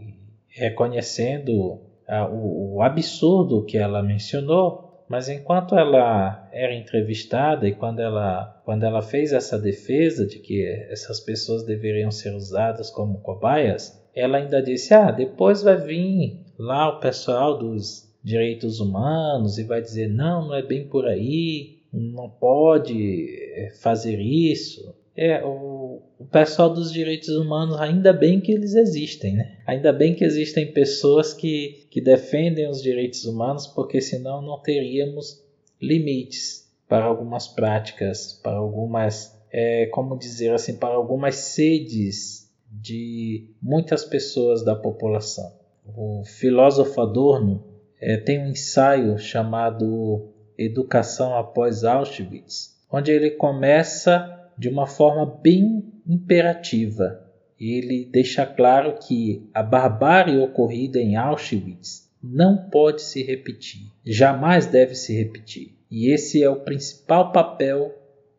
reconhecendo 0.47 1.81
ah, 2.07 2.27
o, 2.27 2.75
o 2.75 2.81
absurdo 2.81 3.65
que 3.65 3.77
ela 3.77 4.03
mencionou, 4.03 5.05
mas 5.09 5.29
enquanto 5.29 5.75
ela 5.75 6.47
era 6.51 6.73
entrevistada 6.73 7.67
e 7.67 7.73
quando 7.73 7.99
ela, 7.99 8.61
quando 8.63 8.83
ela 8.83 9.01
fez 9.01 9.33
essa 9.33 9.57
defesa 9.57 10.25
de 10.25 10.39
que 10.39 10.65
essas 10.89 11.19
pessoas 11.19 11.63
deveriam 11.63 12.11
ser 12.11 12.33
usadas 12.33 12.89
como 12.89 13.21
cobaias, 13.21 14.03
ela 14.15 14.37
ainda 14.37 14.61
disse: 14.61 14.93
Ah, 14.93 15.11
depois 15.11 15.61
vai 15.61 15.77
vir 15.77 16.39
lá 16.57 16.89
o 16.89 16.99
pessoal 16.99 17.57
dos 17.57 18.11
direitos 18.23 18.79
humanos 18.79 19.59
e 19.59 19.63
vai 19.63 19.81
dizer: 19.81 20.07
Não, 20.07 20.47
não 20.47 20.55
é 20.55 20.63
bem 20.63 20.87
por 20.87 21.05
aí, 21.05 21.74
não 21.95 22.29
pode 22.29 23.27
é, 23.55 23.71
fazer 23.81 24.19
isso. 24.19 24.93
É, 25.15 25.43
o, 25.45 26.01
o 26.19 26.25
pessoal 26.25 26.69
dos 26.69 26.91
direitos 26.91 27.29
humanos, 27.29 27.79
ainda 27.79 28.12
bem 28.12 28.41
que 28.41 28.51
eles 28.51 28.75
existem, 28.75 29.36
né? 29.36 29.60
Ainda 29.65 29.93
bem 29.93 30.13
que 30.13 30.25
existem 30.25 30.73
pessoas 30.73 31.34
que, 31.34 31.88
que 31.89 32.01
defendem 32.01 32.69
os 32.69 32.81
direitos 32.81 33.23
humanos, 33.23 33.65
porque 33.65 34.01
senão 34.01 34.41
não 34.41 34.62
teríamos 34.62 35.41
limites 35.81 36.69
para 36.88 37.05
algumas 37.05 37.47
práticas, 37.47 38.34
para 38.43 38.58
algumas, 38.58 39.41
é, 39.51 39.86
como 39.88 40.17
dizer 40.17 40.51
assim, 40.53 40.77
para 40.77 40.95
algumas 40.95 41.36
sedes 41.36 42.53
de 42.69 43.49
muitas 43.62 44.03
pessoas 44.03 44.63
da 44.63 44.75
população. 44.75 45.49
O 45.95 46.23
filósofo 46.25 46.99
Adorno 46.99 47.63
é, 48.01 48.17
tem 48.17 48.39
um 48.39 48.49
ensaio 48.49 49.17
chamado 49.17 50.35
Educação 50.57 51.35
após 51.35 51.83
Auschwitz, 51.83 52.75
onde 52.91 53.11
ele 53.11 53.31
começa 53.31 54.51
de 54.57 54.69
uma 54.69 54.87
forma 54.87 55.25
bem 55.25 55.83
imperativa. 56.07 57.21
Ele 57.59 58.05
deixa 58.05 58.45
claro 58.45 58.97
que 58.99 59.49
a 59.53 59.63
barbárie 59.63 60.37
ocorrida 60.37 60.99
em 60.99 61.15
Auschwitz 61.15 62.09
não 62.21 62.69
pode 62.69 63.01
se 63.01 63.23
repetir, 63.23 63.91
jamais 64.05 64.65
deve 64.65 64.95
se 64.95 65.13
repetir. 65.15 65.77
E 65.89 66.11
esse 66.11 66.43
é 66.43 66.49
o 66.49 66.61
principal 66.61 67.31
papel 67.31 67.93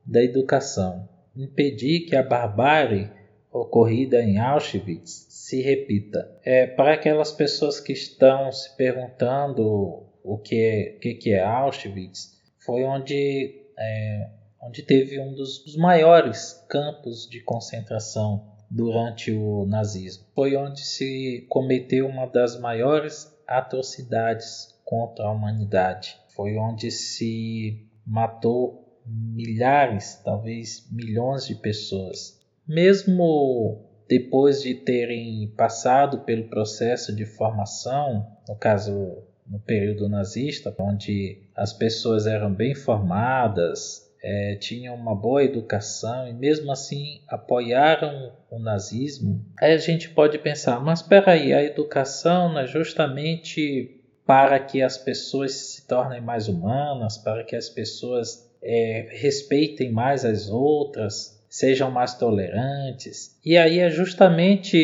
da 0.04 0.22
educação: 0.22 1.08
impedir 1.34 2.00
que 2.00 2.16
a 2.16 2.22
barbárie 2.22 3.10
ocorrida 3.50 4.22
em 4.22 4.38
Auschwitz 4.38 5.26
se 5.30 5.62
repita. 5.62 6.28
É 6.44 6.66
para 6.66 6.94
aquelas 6.94 7.32
pessoas 7.32 7.80
que 7.80 7.92
estão 7.92 8.50
se 8.52 8.76
perguntando 8.76 10.04
o 10.26 10.38
que 10.38 10.98
é, 11.00 11.14
que 11.14 11.30
é 11.32 11.40
Auschwitz, 11.40 12.42
foi 12.58 12.82
onde, 12.82 13.62
é, 13.78 14.30
onde 14.60 14.82
teve 14.82 15.20
um 15.20 15.32
dos, 15.32 15.62
dos 15.62 15.76
maiores 15.76 16.64
campos 16.68 17.28
de 17.30 17.40
concentração 17.40 18.56
durante 18.68 19.30
o 19.30 19.64
nazismo. 19.66 20.26
Foi 20.34 20.56
onde 20.56 20.80
se 20.80 21.46
cometeu 21.48 22.08
uma 22.08 22.26
das 22.26 22.58
maiores 22.58 23.32
atrocidades 23.46 24.74
contra 24.84 25.26
a 25.26 25.30
humanidade. 25.30 26.18
Foi 26.34 26.56
onde 26.56 26.90
se 26.90 27.88
matou 28.04 29.00
milhares, 29.06 30.20
talvez 30.24 30.88
milhões 30.90 31.46
de 31.46 31.54
pessoas. 31.54 32.44
Mesmo 32.66 33.86
depois 34.08 34.62
de 34.62 34.74
terem 34.74 35.52
passado 35.56 36.20
pelo 36.20 36.48
processo 36.48 37.14
de 37.14 37.24
formação, 37.24 38.26
no 38.48 38.56
caso 38.56 39.25
no 39.48 39.58
período 39.60 40.08
nazista, 40.08 40.74
onde 40.78 41.42
as 41.54 41.72
pessoas 41.72 42.26
eram 42.26 42.52
bem 42.52 42.74
formadas, 42.74 44.06
é, 44.22 44.56
tinham 44.56 44.94
uma 44.94 45.14
boa 45.14 45.44
educação 45.44 46.26
e 46.28 46.32
mesmo 46.32 46.72
assim 46.72 47.20
apoiaram 47.28 48.32
o 48.50 48.58
nazismo, 48.58 49.44
aí 49.60 49.72
a 49.72 49.78
gente 49.78 50.08
pode 50.10 50.38
pensar, 50.38 50.80
mas 50.80 51.00
espera 51.00 51.32
aí, 51.32 51.52
a 51.52 51.62
educação 51.62 52.58
é 52.58 52.66
justamente 52.66 54.02
para 54.26 54.58
que 54.58 54.82
as 54.82 54.98
pessoas 54.98 55.52
se 55.54 55.86
tornem 55.86 56.20
mais 56.20 56.48
humanas, 56.48 57.16
para 57.16 57.44
que 57.44 57.54
as 57.54 57.68
pessoas 57.68 58.50
é, 58.60 59.06
respeitem 59.12 59.92
mais 59.92 60.24
as 60.24 60.50
outras, 60.50 61.35
sejam 61.56 61.90
mais 61.90 62.12
tolerantes. 62.12 63.40
E 63.42 63.56
aí 63.56 63.78
é 63.78 63.88
justamente 63.88 64.76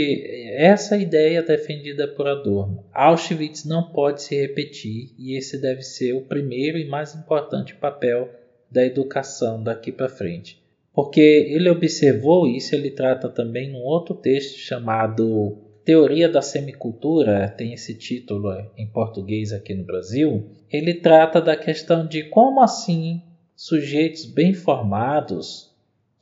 essa 0.55 0.97
ideia 0.97 1.43
defendida 1.43 2.09
por 2.09 2.27
Adorno. 2.27 2.83
Auschwitz 2.95 3.67
não 3.67 3.93
pode 3.93 4.23
se 4.23 4.35
repetir 4.35 5.11
e 5.19 5.37
esse 5.37 5.61
deve 5.61 5.83
ser 5.83 6.15
o 6.15 6.23
primeiro 6.23 6.79
e 6.79 6.89
mais 6.89 7.15
importante 7.15 7.75
papel 7.75 8.31
da 8.71 8.83
educação 8.87 9.63
daqui 9.63 9.93
para 9.93 10.09
frente. 10.09 10.63
Porque 10.95 11.21
ele 11.21 11.69
observou 11.69 12.47
isso, 12.47 12.75
ele 12.75 12.91
trata 12.91 13.29
também 13.29 13.71
num 13.71 13.83
outro 13.83 14.15
texto 14.15 14.57
chamado 14.57 15.59
Teoria 15.85 16.27
da 16.27 16.41
Semicultura, 16.41 17.51
tem 17.51 17.75
esse 17.75 17.95
título 17.95 18.51
em 18.79 18.87
português 18.87 19.53
aqui 19.53 19.75
no 19.75 19.85
Brasil. 19.85 20.49
Ele 20.71 20.95
trata 20.95 21.39
da 21.39 21.55
questão 21.55 22.07
de 22.07 22.23
como 22.31 22.63
assim 22.63 23.21
sujeitos 23.55 24.25
bem 24.25 24.55
formados 24.55 25.72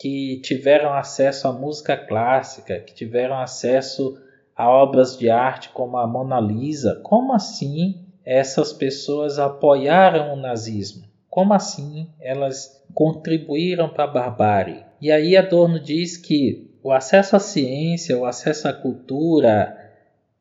que 0.00 0.40
tiveram 0.42 0.94
acesso 0.94 1.46
à 1.46 1.52
música 1.52 1.94
clássica, 1.94 2.80
que 2.80 2.94
tiveram 2.94 3.38
acesso 3.38 4.18
a 4.56 4.66
obras 4.66 5.18
de 5.18 5.28
arte 5.28 5.68
como 5.68 5.98
a 5.98 6.06
Mona 6.06 6.40
Lisa. 6.40 6.98
Como 7.04 7.34
assim 7.34 8.06
essas 8.24 8.72
pessoas 8.72 9.38
apoiaram 9.38 10.32
o 10.32 10.36
nazismo? 10.36 11.04
Como 11.28 11.52
assim 11.52 12.08
elas 12.18 12.82
contribuíram 12.94 13.90
para 13.90 14.04
a 14.04 14.06
barbárie? 14.06 14.86
E 15.02 15.12
aí 15.12 15.36
Adorno 15.36 15.78
diz 15.78 16.16
que 16.16 16.70
o 16.82 16.90
acesso 16.90 17.36
à 17.36 17.38
ciência, 17.38 18.16
o 18.16 18.24
acesso 18.24 18.68
à 18.68 18.72
cultura, 18.72 19.76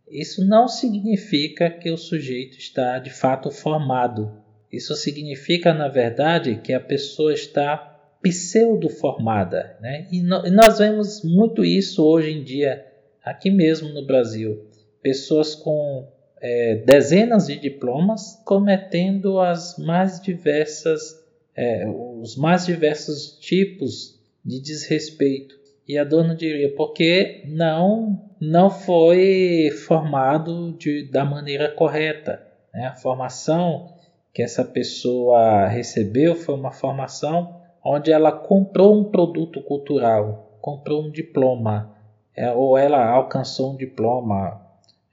isso 0.10 0.48
não 0.48 0.70
significa 0.70 1.70
que 1.70 1.92
o 1.92 1.98
sujeito 1.98 2.58
está 2.58 2.98
de 2.98 3.10
fato 3.10 3.52
formado. 3.52 4.32
Isso 4.72 4.96
significa, 4.96 5.74
na 5.74 5.90
verdade, 5.90 6.62
que 6.64 6.72
a 6.72 6.80
pessoa 6.80 7.34
está 7.34 7.89
pseudo-formada. 8.22 9.78
Né? 9.82 10.08
E, 10.12 10.22
no, 10.22 10.46
e 10.46 10.50
nós 10.50 10.80
vemos 10.80 11.24
muito 11.24 11.64
isso 11.64 12.04
hoje 12.06 12.32
em 12.32 12.44
dia, 12.44 12.86
aqui 13.24 13.50
mesmo 13.50 13.90
no 13.90 14.06
Brasil. 14.06 14.66
Pessoas 15.02 15.56
com 15.56 16.08
é, 16.42 16.76
dezenas 16.76 17.48
de 17.48 17.58
diplomas 17.58 18.42
cometendo 18.46 19.40
as 19.40 19.78
mais 19.78 20.22
diversas, 20.22 21.24
é, 21.56 21.86
os 21.88 22.36
mais 22.36 22.66
diversos 22.66 23.38
tipos 23.40 24.20
de 24.44 24.60
desrespeito. 24.62 25.58
E 25.88 25.98
a 25.98 26.04
dona 26.04 26.36
diria, 26.36 26.74
porque 26.76 27.44
não, 27.48 28.30
não 28.40 28.70
foi 28.70 29.72
formado 29.88 30.74
de, 30.74 31.10
da 31.10 31.26
maneira 31.26 31.70
correta. 31.70 32.42
Né? 32.74 32.86
A 32.86 32.96
formação 32.96 33.98
que 34.34 34.44
essa 34.44 34.64
pessoa 34.64 35.68
recebeu 35.68 36.36
foi 36.36 36.56
uma 36.56 36.72
formação 36.72 37.59
onde 37.84 38.12
ela 38.12 38.32
comprou 38.32 39.00
um 39.00 39.04
produto 39.04 39.62
cultural, 39.62 40.58
comprou 40.62 41.04
um 41.04 41.12
diploma, 41.12 41.96
é, 42.36 42.52
ou 42.52 42.78
ela 42.78 43.06
alcançou 43.10 43.74
um 43.74 43.78
diploma, 43.78 44.62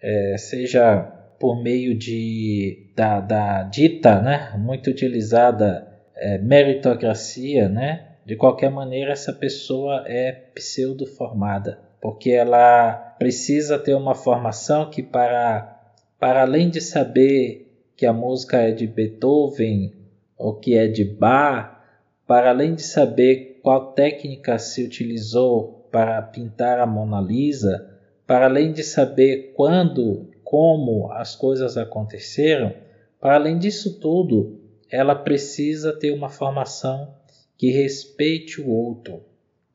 é, 0.01 0.37
seja 0.39 1.13
por 1.39 1.63
meio 1.63 1.95
de, 1.97 2.91
da, 2.95 3.21
da 3.21 3.63
dita, 3.65 4.21
né, 4.21 4.55
muito 4.59 4.91
utilizada 4.91 5.87
é, 6.17 6.39
meritocracia, 6.39 7.69
né? 7.69 8.07
De 8.25 8.35
qualquer 8.35 8.71
maneira, 8.71 9.13
essa 9.13 9.33
pessoa 9.33 10.03
é 10.07 10.33
pseudo-formada, 10.33 11.79
porque 12.01 12.31
ela 12.31 12.93
precisa 13.19 13.79
ter 13.79 13.95
uma 13.95 14.15
formação 14.15 14.91
que, 14.91 15.03
para, 15.03 15.93
para 16.19 16.43
além 16.43 16.69
de 16.69 16.81
saber 16.81 17.67
que 17.97 18.05
a 18.05 18.13
música 18.13 18.59
é 18.59 18.73
de 18.73 18.87
Beethoven 18.87 19.93
ou 20.37 20.55
que 20.55 20.75
é 20.75 20.89
de 20.89 21.05
Bach, 21.05 21.76
para 22.27 22.51
além 22.51 22.75
de 22.75 22.83
saber 22.83 23.61
qual 23.63 23.93
técnica 23.93 24.59
se 24.59 24.83
utilizou 24.83 25.87
para 25.91 26.21
pintar 26.21 26.79
a 26.79 26.87
Mona 26.87 27.21
Lisa, 27.21 27.91
para 28.27 28.47
além 28.47 28.73
de 28.73 28.83
saber 28.83 29.53
quando, 29.55 30.29
como 30.43 31.13
as 31.13 31.37
coisas 31.37 31.77
aconteceram, 31.77 32.75
para 33.21 33.37
além 33.37 33.59
disso 33.59 34.01
tudo, 34.01 34.61
ela 34.91 35.15
precisa 35.15 35.93
ter 35.93 36.11
uma 36.11 36.29
formação 36.29 37.15
que 37.57 37.71
respeite 37.71 38.61
o 38.61 38.69
outro, 38.69 39.23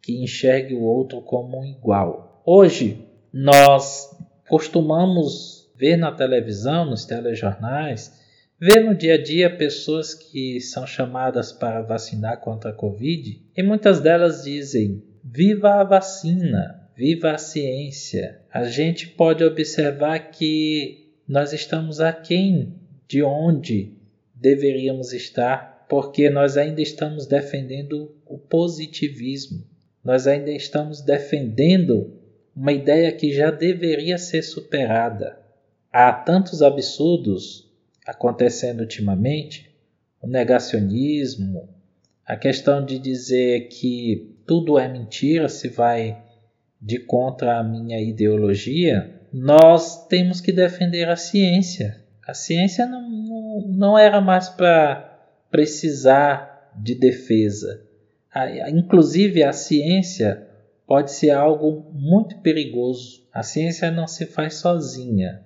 que 0.02 0.22
enxergue 0.22 0.74
o 0.74 0.84
outro 0.84 1.22
como 1.22 1.60
um 1.60 1.66
igual. 1.66 2.42
Hoje, 2.46 3.08
nós 3.34 4.16
costumamos 4.48 5.72
ver 5.76 5.98
na 5.98 6.12
televisão, 6.12 6.86
nos 6.86 7.06
telejornais, 7.06 8.21
ver 8.62 8.84
no 8.84 8.94
dia 8.94 9.16
a 9.16 9.18
dia 9.18 9.50
pessoas 9.50 10.14
que 10.14 10.62
são 10.62 10.86
chamadas 10.86 11.52
para 11.52 11.82
vacinar 11.82 12.40
contra 12.42 12.70
a 12.70 12.74
Covid 12.74 13.42
e 13.58 13.64
muitas 13.64 14.00
delas 14.00 14.44
dizem: 14.44 15.04
Viva 15.24 15.82
a 15.82 15.84
vacina, 15.84 16.88
viva 16.96 17.32
a 17.32 17.40
ciência. 17.40 18.40
A 18.54 18.66
gente 18.66 19.08
pode 19.08 19.44
observar 19.44 20.30
que 20.30 21.12
nós 21.28 21.54
estamos 21.54 22.00
aquém 22.00 22.76
de 23.08 23.24
onde 23.24 23.94
deveríamos 24.36 25.12
estar, 25.12 25.88
porque 25.90 26.30
nós 26.30 26.56
ainda 26.56 26.82
estamos 26.82 27.26
defendendo 27.26 28.16
o 28.28 28.38
positivismo, 28.38 29.64
nós 30.04 30.28
ainda 30.28 30.52
estamos 30.52 31.02
defendendo 31.02 32.14
uma 32.56 32.72
ideia 32.72 33.12
que 33.12 33.34
já 33.34 33.50
deveria 33.50 34.20
ser 34.20 34.44
superada. 34.44 35.40
Há 35.92 36.14
tantos 36.14 36.62
absurdos 36.62 37.71
acontecendo 38.12 38.82
ultimamente, 38.82 39.74
o 40.22 40.28
negacionismo, 40.28 41.70
a 42.26 42.36
questão 42.36 42.84
de 42.84 43.00
dizer 43.00 43.70
que 43.70 44.36
tudo 44.46 44.78
é 44.78 44.88
mentira 44.88 45.48
se 45.48 45.70
vai 45.70 46.22
de 46.80 47.00
contra 47.00 47.58
a 47.58 47.64
minha 47.64 48.00
ideologia, 48.02 49.22
nós 49.32 50.08
temos 50.08 50.42
que 50.42 50.52
defender 50.52 51.08
a 51.08 51.16
ciência. 51.16 52.04
A 52.28 52.34
ciência 52.34 52.86
não, 52.86 53.62
não, 53.68 53.98
era 53.98 54.20
mais 54.20 54.50
para 54.50 55.20
precisar 55.50 56.72
de 56.76 56.96
defesa. 56.96 57.82
Inclusive, 58.70 59.42
a 59.44 59.54
ciência 59.54 60.48
pode 60.86 61.12
ser 61.12 61.32
algo 61.32 61.92
muito 61.94 62.40
perigoso. 62.40 63.26
A 63.34 63.42
ciência 63.42 63.90
não 63.90 64.06
se 64.06 64.26
faz 64.26 64.56
sozinha. 64.56 65.44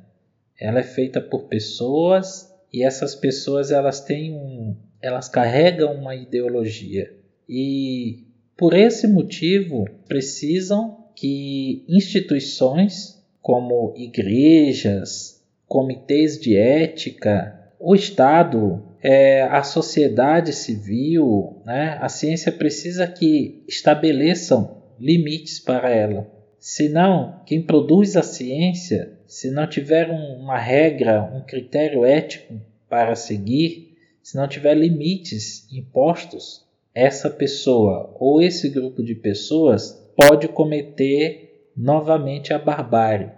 Ela 0.59 0.79
é 0.79 0.83
feita 0.83 1.21
por 1.21 1.43
pessoas 1.43 2.54
e 2.75 2.83
essas 2.83 3.15
pessoas 3.15 3.71
elas 3.71 4.01
têm 4.01 4.33
um, 4.33 4.75
elas 5.01 5.29
carregam 5.29 5.93
uma 5.93 6.13
ideologia 6.13 7.09
e 7.47 8.25
por 8.57 8.73
esse 8.73 9.07
motivo 9.07 9.85
precisam 10.09 11.05
que 11.15 11.85
instituições 11.87 13.23
como 13.41 13.93
igrejas, 13.95 15.41
comitês 15.65 16.37
de 16.37 16.57
ética, 16.57 17.71
o 17.79 17.95
Estado, 17.95 18.83
é, 19.01 19.43
a 19.43 19.63
sociedade 19.63 20.51
civil, 20.51 21.61
né, 21.65 21.97
a 22.01 22.09
ciência 22.09 22.51
precisa 22.51 23.07
que 23.07 23.63
estabeleçam 23.69 24.83
limites 24.99 25.61
para 25.61 25.89
ela. 25.89 26.29
Senão, 26.67 27.41
quem 27.45 27.61
produz 27.61 28.17
a 28.17 28.23
ciência 28.23 29.19
se 29.27 29.51
não 29.51 29.69
tiver 29.69 30.09
uma 30.09 30.57
regra, 30.57 31.21
um 31.21 31.41
critério 31.41 32.03
ético 32.03 32.59
para 32.89 33.13
seguir, 33.13 33.95
se 34.23 34.35
não 34.35 34.47
tiver 34.47 34.73
limites 34.73 35.71
impostos, 35.71 36.65
essa 36.91 37.29
pessoa 37.29 38.11
ou 38.19 38.41
esse 38.41 38.67
grupo 38.67 39.03
de 39.03 39.13
pessoas 39.13 39.91
pode 40.17 40.47
cometer 40.47 41.69
novamente 41.77 42.51
a 42.51 42.57
barbárie. 42.57 43.29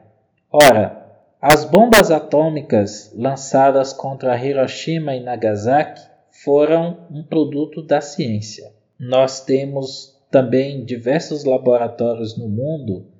Ora, 0.49 1.19
as 1.41 1.65
bombas 1.65 2.09
atômicas 2.11 3.11
lançadas 3.13 3.91
contra 3.91 4.41
Hiroshima 4.41 5.17
e 5.17 5.19
Nagasaki 5.19 6.01
foram 6.31 7.05
um 7.11 7.21
produto 7.23 7.81
da 7.81 7.99
ciência. 7.99 8.71
Nós 8.97 9.43
temos 9.43 10.17
também 10.31 10.85
diversos 10.85 11.43
laboratórios 11.43 12.37
no 12.37 12.47
mundo 12.47 13.16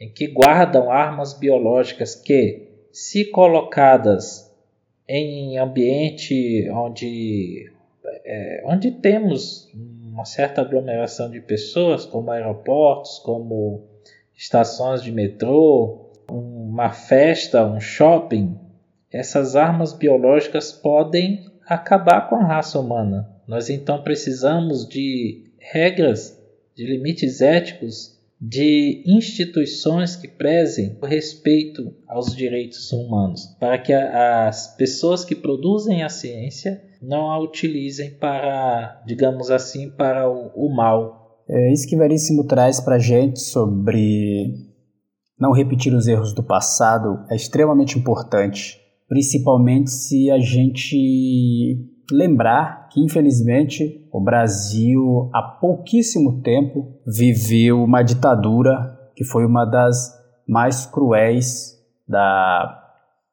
em 0.00 0.10
que 0.10 0.26
guardam 0.26 0.90
armas 0.90 1.32
biológicas 1.32 2.14
que, 2.14 2.68
se 2.92 3.26
colocadas 3.26 4.54
em 5.08 5.58
ambiente 5.58 6.68
onde, 6.70 7.70
é, 8.24 8.62
onde 8.64 8.90
temos 8.90 9.68
uma 9.74 10.24
certa 10.24 10.62
aglomeração 10.62 11.30
de 11.30 11.40
pessoas, 11.40 12.06
como 12.06 12.30
aeroportos, 12.30 13.18
como 13.18 13.84
estações 14.34 15.02
de 15.02 15.12
metrô, 15.12 16.10
uma 16.28 16.90
festa, 16.90 17.66
um 17.66 17.80
shopping, 17.80 18.58
essas 19.12 19.56
armas 19.56 19.92
biológicas 19.92 20.72
podem 20.72 21.44
acabar 21.66 22.28
com 22.28 22.36
a 22.36 22.44
raça 22.44 22.78
humana. 22.78 23.28
Nós 23.46 23.70
então 23.70 24.02
precisamos 24.02 24.88
de 24.88 25.52
regras, 25.58 26.42
de 26.74 26.84
limites 26.86 27.40
éticos 27.40 28.15
de 28.40 29.02
instituições 29.06 30.14
que 30.14 30.28
prezem 30.28 30.98
o 31.00 31.06
respeito 31.06 31.94
aos 32.06 32.34
direitos 32.34 32.92
humanos, 32.92 33.46
para 33.58 33.78
que 33.78 33.92
as 33.92 34.76
pessoas 34.76 35.24
que 35.24 35.34
produzem 35.34 36.02
a 36.02 36.08
ciência 36.08 36.82
não 37.00 37.30
a 37.30 37.38
utilizem 37.38 38.10
para, 38.10 39.02
digamos 39.06 39.50
assim, 39.50 39.90
para 39.90 40.28
o, 40.28 40.50
o 40.54 40.74
mal. 40.74 41.44
É 41.48 41.72
isso 41.72 41.88
que 41.88 41.96
Veríssimo 41.96 42.44
traz 42.44 42.80
para 42.80 42.96
a 42.96 43.00
gente 43.00 43.40
sobre 43.40 44.52
não 45.38 45.52
repetir 45.52 45.94
os 45.94 46.06
erros 46.06 46.34
do 46.34 46.42
passado 46.42 47.24
é 47.30 47.36
extremamente 47.36 47.98
importante, 47.98 48.78
principalmente 49.08 49.90
se 49.90 50.30
a 50.30 50.38
gente 50.38 51.95
lembrar 52.10 52.88
que, 52.88 53.00
infelizmente, 53.02 54.06
o 54.12 54.20
Brasil 54.20 55.28
há 55.32 55.42
pouquíssimo 55.42 56.40
tempo 56.42 56.86
viveu 57.06 57.82
uma 57.82 58.02
ditadura 58.02 58.96
que 59.14 59.24
foi 59.24 59.46
uma 59.46 59.64
das 59.64 60.14
mais 60.46 60.86
cruéis 60.86 61.74
da 62.06 62.82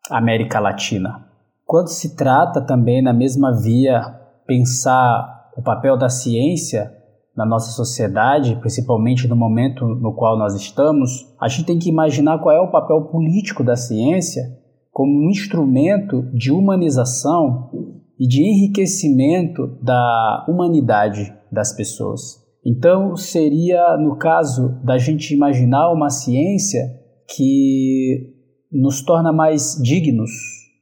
América 0.10 0.60
Latina. 0.60 1.28
Quando 1.66 1.88
se 1.88 2.16
trata 2.16 2.62
também 2.62 3.02
na 3.02 3.14
mesma 3.14 3.52
via 3.52 4.02
pensar 4.46 5.52
o 5.56 5.62
papel 5.62 5.98
da 5.98 6.10
ciência 6.10 6.92
na 7.36 7.46
nossa 7.46 7.72
sociedade, 7.72 8.56
principalmente 8.58 9.28
no 9.28 9.36
momento 9.36 9.86
no 9.86 10.14
qual 10.14 10.38
nós 10.38 10.54
estamos, 10.56 11.34
a 11.40 11.48
gente 11.48 11.66
tem 11.66 11.80
que 11.80 11.90
imaginar 11.90 12.40
qual 12.40 12.56
é 12.56 12.60
o 12.60 12.72
papel 12.72 13.02
político 13.04 13.64
da 13.64 13.76
ciência 13.76 14.58
como 14.92 15.12
um 15.12 15.30
instrumento 15.30 16.22
de 16.34 16.52
humanização 16.52 17.72
e 18.20 18.28
de 18.28 18.42
enriquecimento 18.42 19.68
da 19.82 20.46
humanidade 20.48 21.34
das 21.52 21.76
pessoas. 21.76 22.42
Então, 22.66 23.16
seria 23.18 23.98
no 23.98 24.16
caso 24.16 24.80
da 24.84 24.98
gente 24.98 25.34
imaginar 25.34 25.92
uma 25.92 26.10
ciência 26.10 27.00
que 27.36 28.34
nos 28.72 29.04
torna 29.04 29.34
mais 29.34 29.78
dignos, 29.82 30.32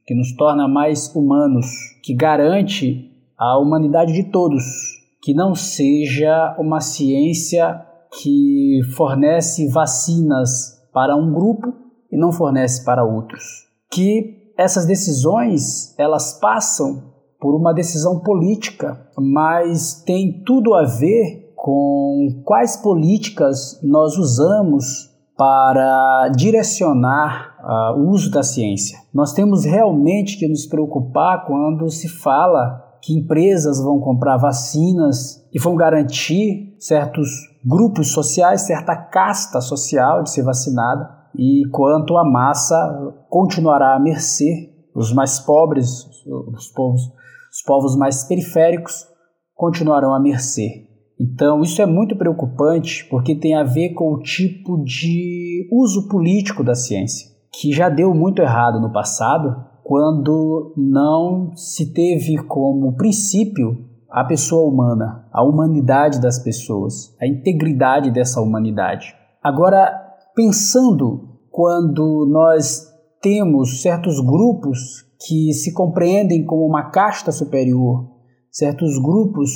que 0.06 0.14
nos 0.14 0.32
torna 0.36 0.68
mais 0.68 1.14
humanos, 1.14 1.66
que 2.02 2.14
garante 2.14 3.10
a 3.36 3.58
humanidade 3.58 4.12
de 4.12 4.24
todos, 4.30 4.62
que 5.22 5.34
não 5.34 5.54
seja 5.54 6.56
uma 6.58 6.80
ciência 6.80 7.84
que 8.20 8.80
fornece 8.94 9.68
vacinas 9.68 10.80
para 10.92 11.16
um 11.16 11.32
grupo 11.32 11.72
e 12.10 12.16
não 12.16 12.30
fornece 12.30 12.84
para 12.84 13.04
outros. 13.04 13.42
Que 13.90 14.52
essas 14.56 14.86
decisões 14.86 15.98
elas 15.98 16.38
passam 16.38 17.11
por 17.42 17.56
uma 17.56 17.74
decisão 17.74 18.20
política, 18.20 19.04
mas 19.18 20.00
tem 20.06 20.44
tudo 20.46 20.74
a 20.74 20.84
ver 20.84 21.52
com 21.56 22.40
quais 22.44 22.76
políticas 22.76 23.80
nós 23.82 24.16
usamos 24.16 25.10
para 25.36 26.28
direcionar 26.36 27.56
uh, 27.58 27.98
o 27.98 28.10
uso 28.10 28.30
da 28.30 28.44
ciência. 28.44 28.96
Nós 29.12 29.32
temos 29.32 29.64
realmente 29.64 30.38
que 30.38 30.46
nos 30.46 30.66
preocupar 30.66 31.44
quando 31.44 31.90
se 31.90 32.08
fala 32.08 32.80
que 33.02 33.18
empresas 33.18 33.82
vão 33.82 33.98
comprar 33.98 34.36
vacinas 34.36 35.44
e 35.52 35.58
vão 35.58 35.74
garantir 35.74 36.76
certos 36.78 37.28
grupos 37.64 38.12
sociais, 38.12 38.68
certa 38.68 38.94
casta 38.94 39.60
social 39.60 40.22
de 40.22 40.30
ser 40.30 40.44
vacinada, 40.44 41.10
e 41.36 41.64
quanto 41.72 42.16
a 42.16 42.24
massa 42.24 42.76
continuará 43.28 43.96
à 43.96 43.98
mercê, 43.98 44.70
os 44.94 45.12
mais 45.12 45.40
pobres, 45.40 46.06
os 46.24 46.68
povos, 46.68 47.10
os 47.62 47.64
povos 47.64 47.96
mais 47.96 48.24
periféricos 48.24 49.06
continuarão 49.54 50.12
à 50.12 50.20
mercê. 50.20 50.88
Então, 51.20 51.62
isso 51.62 51.80
é 51.80 51.86
muito 51.86 52.16
preocupante 52.16 53.06
porque 53.08 53.36
tem 53.36 53.54
a 53.54 53.62
ver 53.62 53.90
com 53.90 54.12
o 54.12 54.20
tipo 54.20 54.82
de 54.82 55.68
uso 55.70 56.08
político 56.08 56.64
da 56.64 56.74
ciência, 56.74 57.30
que 57.52 57.72
já 57.72 57.88
deu 57.88 58.12
muito 58.12 58.42
errado 58.42 58.80
no 58.80 58.92
passado 58.92 59.64
quando 59.84 60.74
não 60.76 61.54
se 61.54 61.92
teve 61.92 62.36
como 62.44 62.96
princípio 62.96 63.84
a 64.10 64.24
pessoa 64.24 64.68
humana, 64.68 65.28
a 65.32 65.44
humanidade 65.44 66.20
das 66.20 66.38
pessoas, 66.42 67.14
a 67.20 67.26
integridade 67.26 68.10
dessa 68.10 68.40
humanidade. 68.40 69.14
Agora, 69.42 69.90
pensando 70.34 71.28
quando 71.50 72.26
nós 72.28 72.90
temos 73.20 73.80
certos 73.80 74.18
grupos 74.20 75.11
que 75.26 75.52
se 75.52 75.72
compreendem 75.72 76.44
como 76.44 76.66
uma 76.66 76.90
casta 76.90 77.30
superior, 77.30 78.08
certos 78.50 78.98
grupos 78.98 79.50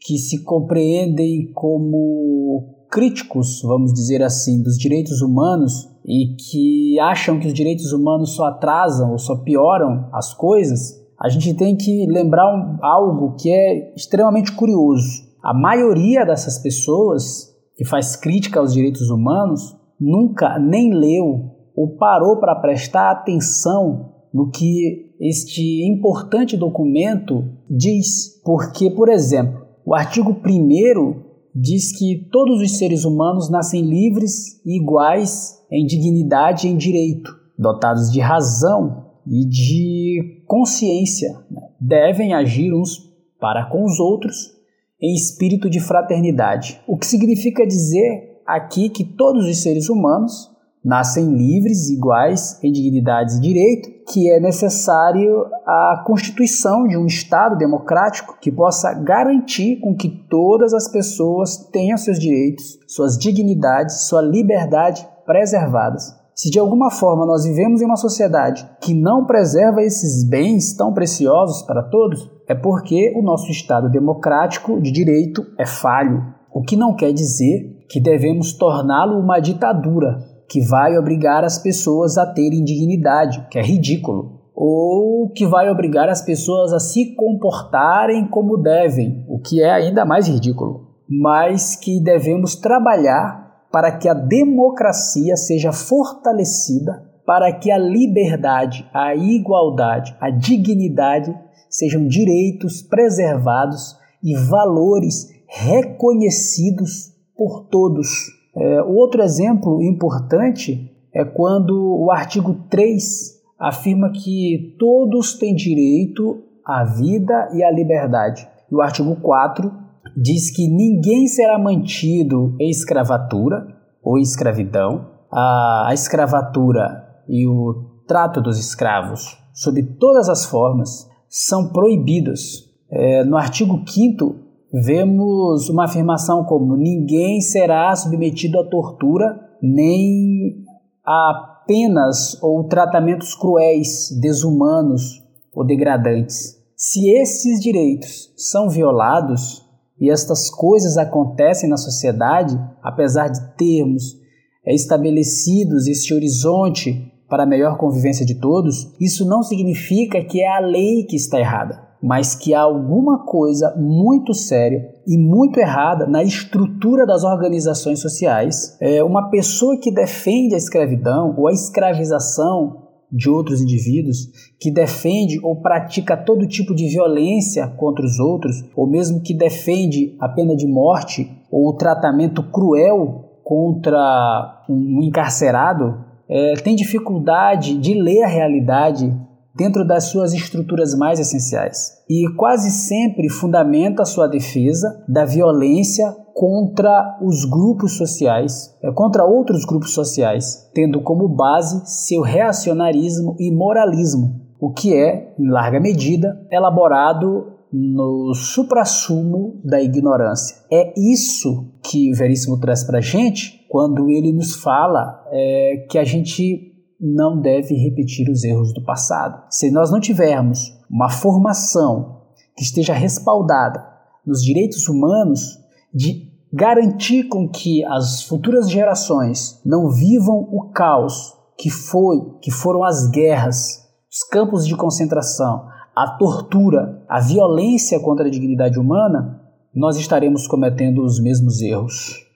que 0.00 0.16
se 0.16 0.42
compreendem 0.44 1.52
como 1.52 2.86
críticos, 2.90 3.60
vamos 3.62 3.92
dizer 3.92 4.22
assim, 4.22 4.62
dos 4.62 4.76
direitos 4.78 5.20
humanos 5.20 5.88
e 6.04 6.34
que 6.36 6.98
acham 7.00 7.38
que 7.38 7.46
os 7.46 7.52
direitos 7.52 7.92
humanos 7.92 8.34
só 8.34 8.46
atrasam 8.46 9.12
ou 9.12 9.18
só 9.18 9.36
pioram 9.36 10.08
as 10.12 10.32
coisas, 10.34 10.98
a 11.20 11.28
gente 11.28 11.54
tem 11.54 11.76
que 11.76 12.06
lembrar 12.06 12.46
um, 12.52 12.78
algo 12.84 13.36
que 13.36 13.50
é 13.50 13.94
extremamente 13.94 14.52
curioso. 14.52 15.28
A 15.42 15.52
maioria 15.52 16.24
dessas 16.24 16.58
pessoas 16.58 17.54
que 17.76 17.84
faz 17.84 18.16
crítica 18.16 18.58
aos 18.58 18.72
direitos 18.72 19.10
humanos 19.10 19.76
nunca 20.00 20.58
nem 20.58 20.92
leu 20.94 21.50
ou 21.76 21.96
parou 21.96 22.40
para 22.40 22.56
prestar 22.56 23.10
atenção 23.10 24.19
no 24.32 24.50
que 24.50 25.14
este 25.20 25.84
importante 25.86 26.56
documento 26.56 27.44
diz. 27.68 28.40
Porque, 28.44 28.90
por 28.90 29.08
exemplo, 29.08 29.66
o 29.84 29.94
artigo 29.94 30.30
1 30.30 31.30
diz 31.54 31.96
que 31.96 32.28
todos 32.30 32.60
os 32.60 32.78
seres 32.78 33.04
humanos 33.04 33.50
nascem 33.50 33.82
livres 33.82 34.64
e 34.64 34.76
iguais 34.76 35.58
em 35.70 35.84
dignidade 35.84 36.66
e 36.66 36.70
em 36.70 36.76
direito, 36.76 37.34
dotados 37.58 38.10
de 38.10 38.20
razão 38.20 39.06
e 39.26 39.44
de 39.44 40.42
consciência. 40.46 41.32
Né? 41.50 41.62
Devem 41.80 42.34
agir 42.34 42.72
uns 42.72 43.10
para 43.38 43.66
com 43.66 43.84
os 43.84 43.98
outros 43.98 44.52
em 45.00 45.14
espírito 45.14 45.70
de 45.70 45.80
fraternidade. 45.80 46.80
O 46.86 46.96
que 46.96 47.06
significa 47.06 47.66
dizer 47.66 48.42
aqui 48.46 48.88
que 48.88 49.04
todos 49.04 49.46
os 49.46 49.62
seres 49.62 49.88
humanos 49.88 50.49
nascem 50.84 51.34
livres, 51.34 51.90
iguais 51.90 52.58
em 52.62 52.72
dignidade 52.72 53.36
e 53.36 53.40
direito, 53.40 53.88
que 54.12 54.30
é 54.30 54.40
necessário 54.40 55.46
a 55.66 56.02
constituição 56.06 56.86
de 56.88 56.96
um 56.96 57.06
Estado 57.06 57.56
democrático 57.56 58.38
que 58.40 58.50
possa 58.50 58.92
garantir 58.94 59.78
com 59.80 59.94
que 59.94 60.08
todas 60.28 60.72
as 60.72 60.90
pessoas 60.90 61.56
tenham 61.70 61.98
seus 61.98 62.18
direitos, 62.18 62.78
suas 62.88 63.16
dignidades, 63.16 64.08
sua 64.08 64.22
liberdade 64.22 65.06
preservadas. 65.26 66.18
Se 66.34 66.50
de 66.50 66.58
alguma 66.58 66.90
forma 66.90 67.26
nós 67.26 67.44
vivemos 67.44 67.82
em 67.82 67.84
uma 67.84 67.96
sociedade 67.96 68.66
que 68.80 68.94
não 68.94 69.26
preserva 69.26 69.82
esses 69.82 70.26
bens 70.26 70.74
tão 70.74 70.94
preciosos 70.94 71.60
para 71.62 71.82
todos, 71.82 72.30
é 72.48 72.54
porque 72.54 73.12
o 73.14 73.22
nosso 73.22 73.50
Estado 73.50 73.90
democrático 73.90 74.80
de 74.80 74.90
direito 74.90 75.44
é 75.58 75.66
falho. 75.66 76.24
O 76.50 76.62
que 76.62 76.76
não 76.76 76.96
quer 76.96 77.12
dizer 77.12 77.84
que 77.90 78.00
devemos 78.00 78.54
torná-lo 78.54 79.20
uma 79.20 79.38
ditadura, 79.38 80.29
que 80.50 80.60
vai 80.60 80.98
obrigar 80.98 81.44
as 81.44 81.58
pessoas 81.58 82.18
a 82.18 82.26
terem 82.26 82.64
dignidade, 82.64 83.46
que 83.48 83.56
é 83.56 83.62
ridículo, 83.62 84.40
ou 84.52 85.30
que 85.30 85.46
vai 85.46 85.70
obrigar 85.70 86.08
as 86.08 86.22
pessoas 86.22 86.72
a 86.72 86.80
se 86.80 87.14
comportarem 87.14 88.26
como 88.26 88.56
devem, 88.56 89.24
o 89.28 89.38
que 89.38 89.62
é 89.62 89.70
ainda 89.70 90.04
mais 90.04 90.26
ridículo, 90.26 90.88
mas 91.08 91.76
que 91.76 92.02
devemos 92.02 92.56
trabalhar 92.56 93.64
para 93.70 93.96
que 93.96 94.08
a 94.08 94.12
democracia 94.12 95.36
seja 95.36 95.70
fortalecida, 95.70 97.08
para 97.24 97.52
que 97.52 97.70
a 97.70 97.78
liberdade, 97.78 98.90
a 98.92 99.14
igualdade, 99.14 100.16
a 100.20 100.30
dignidade 100.30 101.32
sejam 101.68 102.08
direitos 102.08 102.82
preservados 102.82 103.96
e 104.20 104.34
valores 104.34 105.28
reconhecidos 105.46 107.12
por 107.36 107.68
todos 107.70 108.39
é, 108.56 108.82
outro 108.82 109.22
exemplo 109.22 109.82
importante 109.82 110.90
é 111.14 111.24
quando 111.24 111.72
o 111.74 112.10
artigo 112.10 112.54
3 112.68 113.40
afirma 113.58 114.10
que 114.10 114.74
todos 114.78 115.34
têm 115.34 115.54
direito 115.54 116.42
à 116.64 116.84
vida 116.84 117.48
e 117.52 117.62
à 117.62 117.70
liberdade. 117.70 118.48
E 118.70 118.74
o 118.74 118.80
artigo 118.80 119.16
4 119.16 119.72
diz 120.16 120.50
que 120.50 120.68
ninguém 120.68 121.26
será 121.26 121.58
mantido 121.58 122.54
em 122.58 122.70
escravatura 122.70 123.66
ou 124.02 124.18
escravidão. 124.18 125.08
A, 125.30 125.88
a 125.88 125.94
escravatura 125.94 127.04
e 127.28 127.46
o 127.46 128.02
trato 128.06 128.40
dos 128.40 128.58
escravos, 128.58 129.38
sob 129.52 129.82
todas 129.98 130.28
as 130.28 130.44
formas, 130.44 131.08
são 131.28 131.68
proibidos. 131.68 132.68
É, 132.90 133.22
no 133.22 133.36
artigo 133.36 133.84
5 133.86 134.49
vemos 134.72 135.68
uma 135.68 135.84
afirmação 135.84 136.44
como: 136.44 136.76
ninguém 136.76 137.40
será 137.40 137.94
submetido 137.94 138.58
à 138.60 138.68
tortura 138.68 139.38
nem 139.62 140.64
a 141.04 141.62
penas 141.66 142.40
ou 142.42 142.64
tratamentos 142.64 143.34
cruéis, 143.34 144.08
desumanos 144.20 145.22
ou 145.54 145.64
degradantes. 145.66 146.58
Se 146.76 147.10
esses 147.10 147.60
direitos 147.60 148.32
são 148.36 148.68
violados 148.68 149.62
e 150.00 150.10
estas 150.10 150.48
coisas 150.48 150.96
acontecem 150.96 151.68
na 151.68 151.76
sociedade, 151.76 152.58
apesar 152.82 153.28
de 153.28 153.54
termos 153.56 154.18
estabelecidos 154.66 155.86
este 155.86 156.14
horizonte 156.14 157.12
para 157.28 157.42
a 157.42 157.46
melhor 157.46 157.76
convivência 157.76 158.24
de 158.24 158.34
todos, 158.40 158.94
isso 158.98 159.26
não 159.26 159.42
significa 159.42 160.24
que 160.24 160.40
é 160.40 160.48
a 160.48 160.60
lei 160.60 161.04
que 161.04 161.16
está 161.16 161.38
errada 161.38 161.89
mas 162.02 162.34
que 162.34 162.54
há 162.54 162.62
alguma 162.62 163.24
coisa 163.24 163.74
muito 163.76 164.32
séria 164.32 164.88
e 165.06 165.18
muito 165.18 165.58
errada 165.58 166.06
na 166.06 166.22
estrutura 166.22 167.06
das 167.06 167.24
organizações 167.24 168.00
sociais. 168.00 168.76
É 168.80 169.02
uma 169.02 169.28
pessoa 169.30 169.78
que 169.78 169.92
defende 169.92 170.54
a 170.54 170.58
escravidão 170.58 171.34
ou 171.36 171.48
a 171.48 171.52
escravização 171.52 172.88
de 173.12 173.28
outros 173.28 173.60
indivíduos, 173.60 174.28
que 174.58 174.70
defende 174.70 175.40
ou 175.42 175.56
pratica 175.56 176.16
todo 176.16 176.46
tipo 176.46 176.74
de 176.74 176.88
violência 176.88 177.66
contra 177.66 178.04
os 178.04 178.20
outros, 178.20 178.64
ou 178.76 178.86
mesmo 178.86 179.20
que 179.20 179.34
defende 179.34 180.16
a 180.20 180.28
pena 180.28 180.54
de 180.54 180.66
morte 180.66 181.28
ou 181.50 181.68
o 181.68 181.76
tratamento 181.76 182.42
cruel 182.44 183.24
contra 183.42 184.64
um 184.68 185.02
encarcerado, 185.02 186.04
é, 186.28 186.54
tem 186.54 186.76
dificuldade 186.76 187.76
de 187.76 187.92
ler 187.94 188.22
a 188.22 188.28
realidade 188.28 189.12
dentro 189.54 189.86
das 189.86 190.04
suas 190.04 190.32
estruturas 190.32 190.94
mais 190.94 191.18
essenciais 191.18 191.98
e 192.08 192.28
quase 192.36 192.70
sempre 192.70 193.28
fundamenta 193.28 194.04
sua 194.04 194.26
defesa 194.26 195.04
da 195.08 195.24
violência 195.24 196.10
contra 196.34 197.18
os 197.22 197.44
grupos 197.44 197.96
sociais, 197.96 198.74
é, 198.82 198.90
contra 198.92 199.24
outros 199.24 199.64
grupos 199.64 199.92
sociais, 199.92 200.70
tendo 200.74 201.02
como 201.02 201.28
base 201.28 201.82
seu 201.84 202.22
reacionarismo 202.22 203.36
e 203.38 203.50
moralismo, 203.50 204.40
o 204.58 204.72
que 204.72 204.94
é, 204.94 205.34
em 205.38 205.50
larga 205.50 205.78
medida, 205.78 206.40
elaborado 206.50 207.58
no 207.72 208.34
suprassumo 208.34 209.60
da 209.64 209.80
ignorância. 209.80 210.56
É 210.72 210.92
isso 210.96 211.72
que 211.84 212.10
Veríssimo 212.12 212.58
traz 212.58 212.84
para 212.84 213.00
gente 213.00 213.64
quando 213.68 214.10
ele 214.10 214.32
nos 214.32 214.56
fala 214.56 215.24
é, 215.30 215.86
que 215.88 215.98
a 215.98 216.04
gente 216.04 216.69
não 217.00 217.40
deve 217.40 217.74
repetir 217.74 218.28
os 218.28 218.44
erros 218.44 218.74
do 218.74 218.84
passado. 218.84 219.42
Se 219.50 219.70
nós 219.70 219.90
não 219.90 220.00
tivermos 220.00 220.78
uma 220.90 221.08
formação 221.08 222.20
que 222.56 222.62
esteja 222.62 222.92
respaldada 222.92 223.82
nos 224.26 224.42
direitos 224.42 224.88
humanos, 224.88 225.58
de 225.92 226.30
garantir 226.52 227.24
com 227.24 227.48
que 227.48 227.84
as 227.84 228.22
futuras 228.24 228.70
gerações 228.70 229.60
não 229.64 229.90
vivam 229.90 230.48
o 230.50 230.70
caos 230.72 231.34
que 231.58 231.70
foi, 231.70 232.18
que 232.42 232.50
foram 232.50 232.84
as 232.84 233.08
guerras, 233.10 233.88
os 234.10 234.24
campos 234.28 234.66
de 234.66 234.76
concentração, 234.76 235.68
a 235.94 236.16
tortura, 236.18 237.02
a 237.08 237.20
violência 237.20 238.00
contra 238.00 238.26
a 238.26 238.30
dignidade 238.30 238.78
humana, 238.78 239.40
nós 239.74 239.96
estaremos 239.96 240.46
cometendo 240.46 241.02
os 241.04 241.20
mesmos 241.20 241.60
erros. 241.60 242.29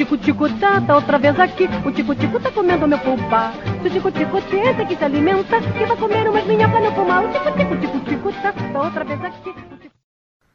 Tico-tico 0.00 0.48
tá, 0.58 0.80
tá 0.80 0.94
outra 0.94 1.18
vez 1.18 1.38
aqui. 1.38 1.68
O 1.84 1.92
tico-tico 1.92 2.40
tá 2.40 2.50
comendo 2.50 2.88
meu 2.88 2.98
pulpa. 2.98 3.52
Se 3.82 3.88
o 3.88 3.90
tico-tico 3.90 4.38
esse 4.38 4.86
que 4.86 4.96
se 4.96 5.04
alimenta, 5.04 5.60
que 5.60 5.84
vai 5.84 5.96
comer 5.96 6.26
umas 6.26 6.46
minhocas 6.46 6.82
no 6.82 6.92
pulmão. 6.92 7.26
O 7.26 7.32
tico-tico, 7.32 7.76
tico-tico 7.76 8.32
tá, 8.40 8.52
tá 8.52 8.80
outra 8.80 9.04
vez 9.04 9.22
aqui. 9.22 9.89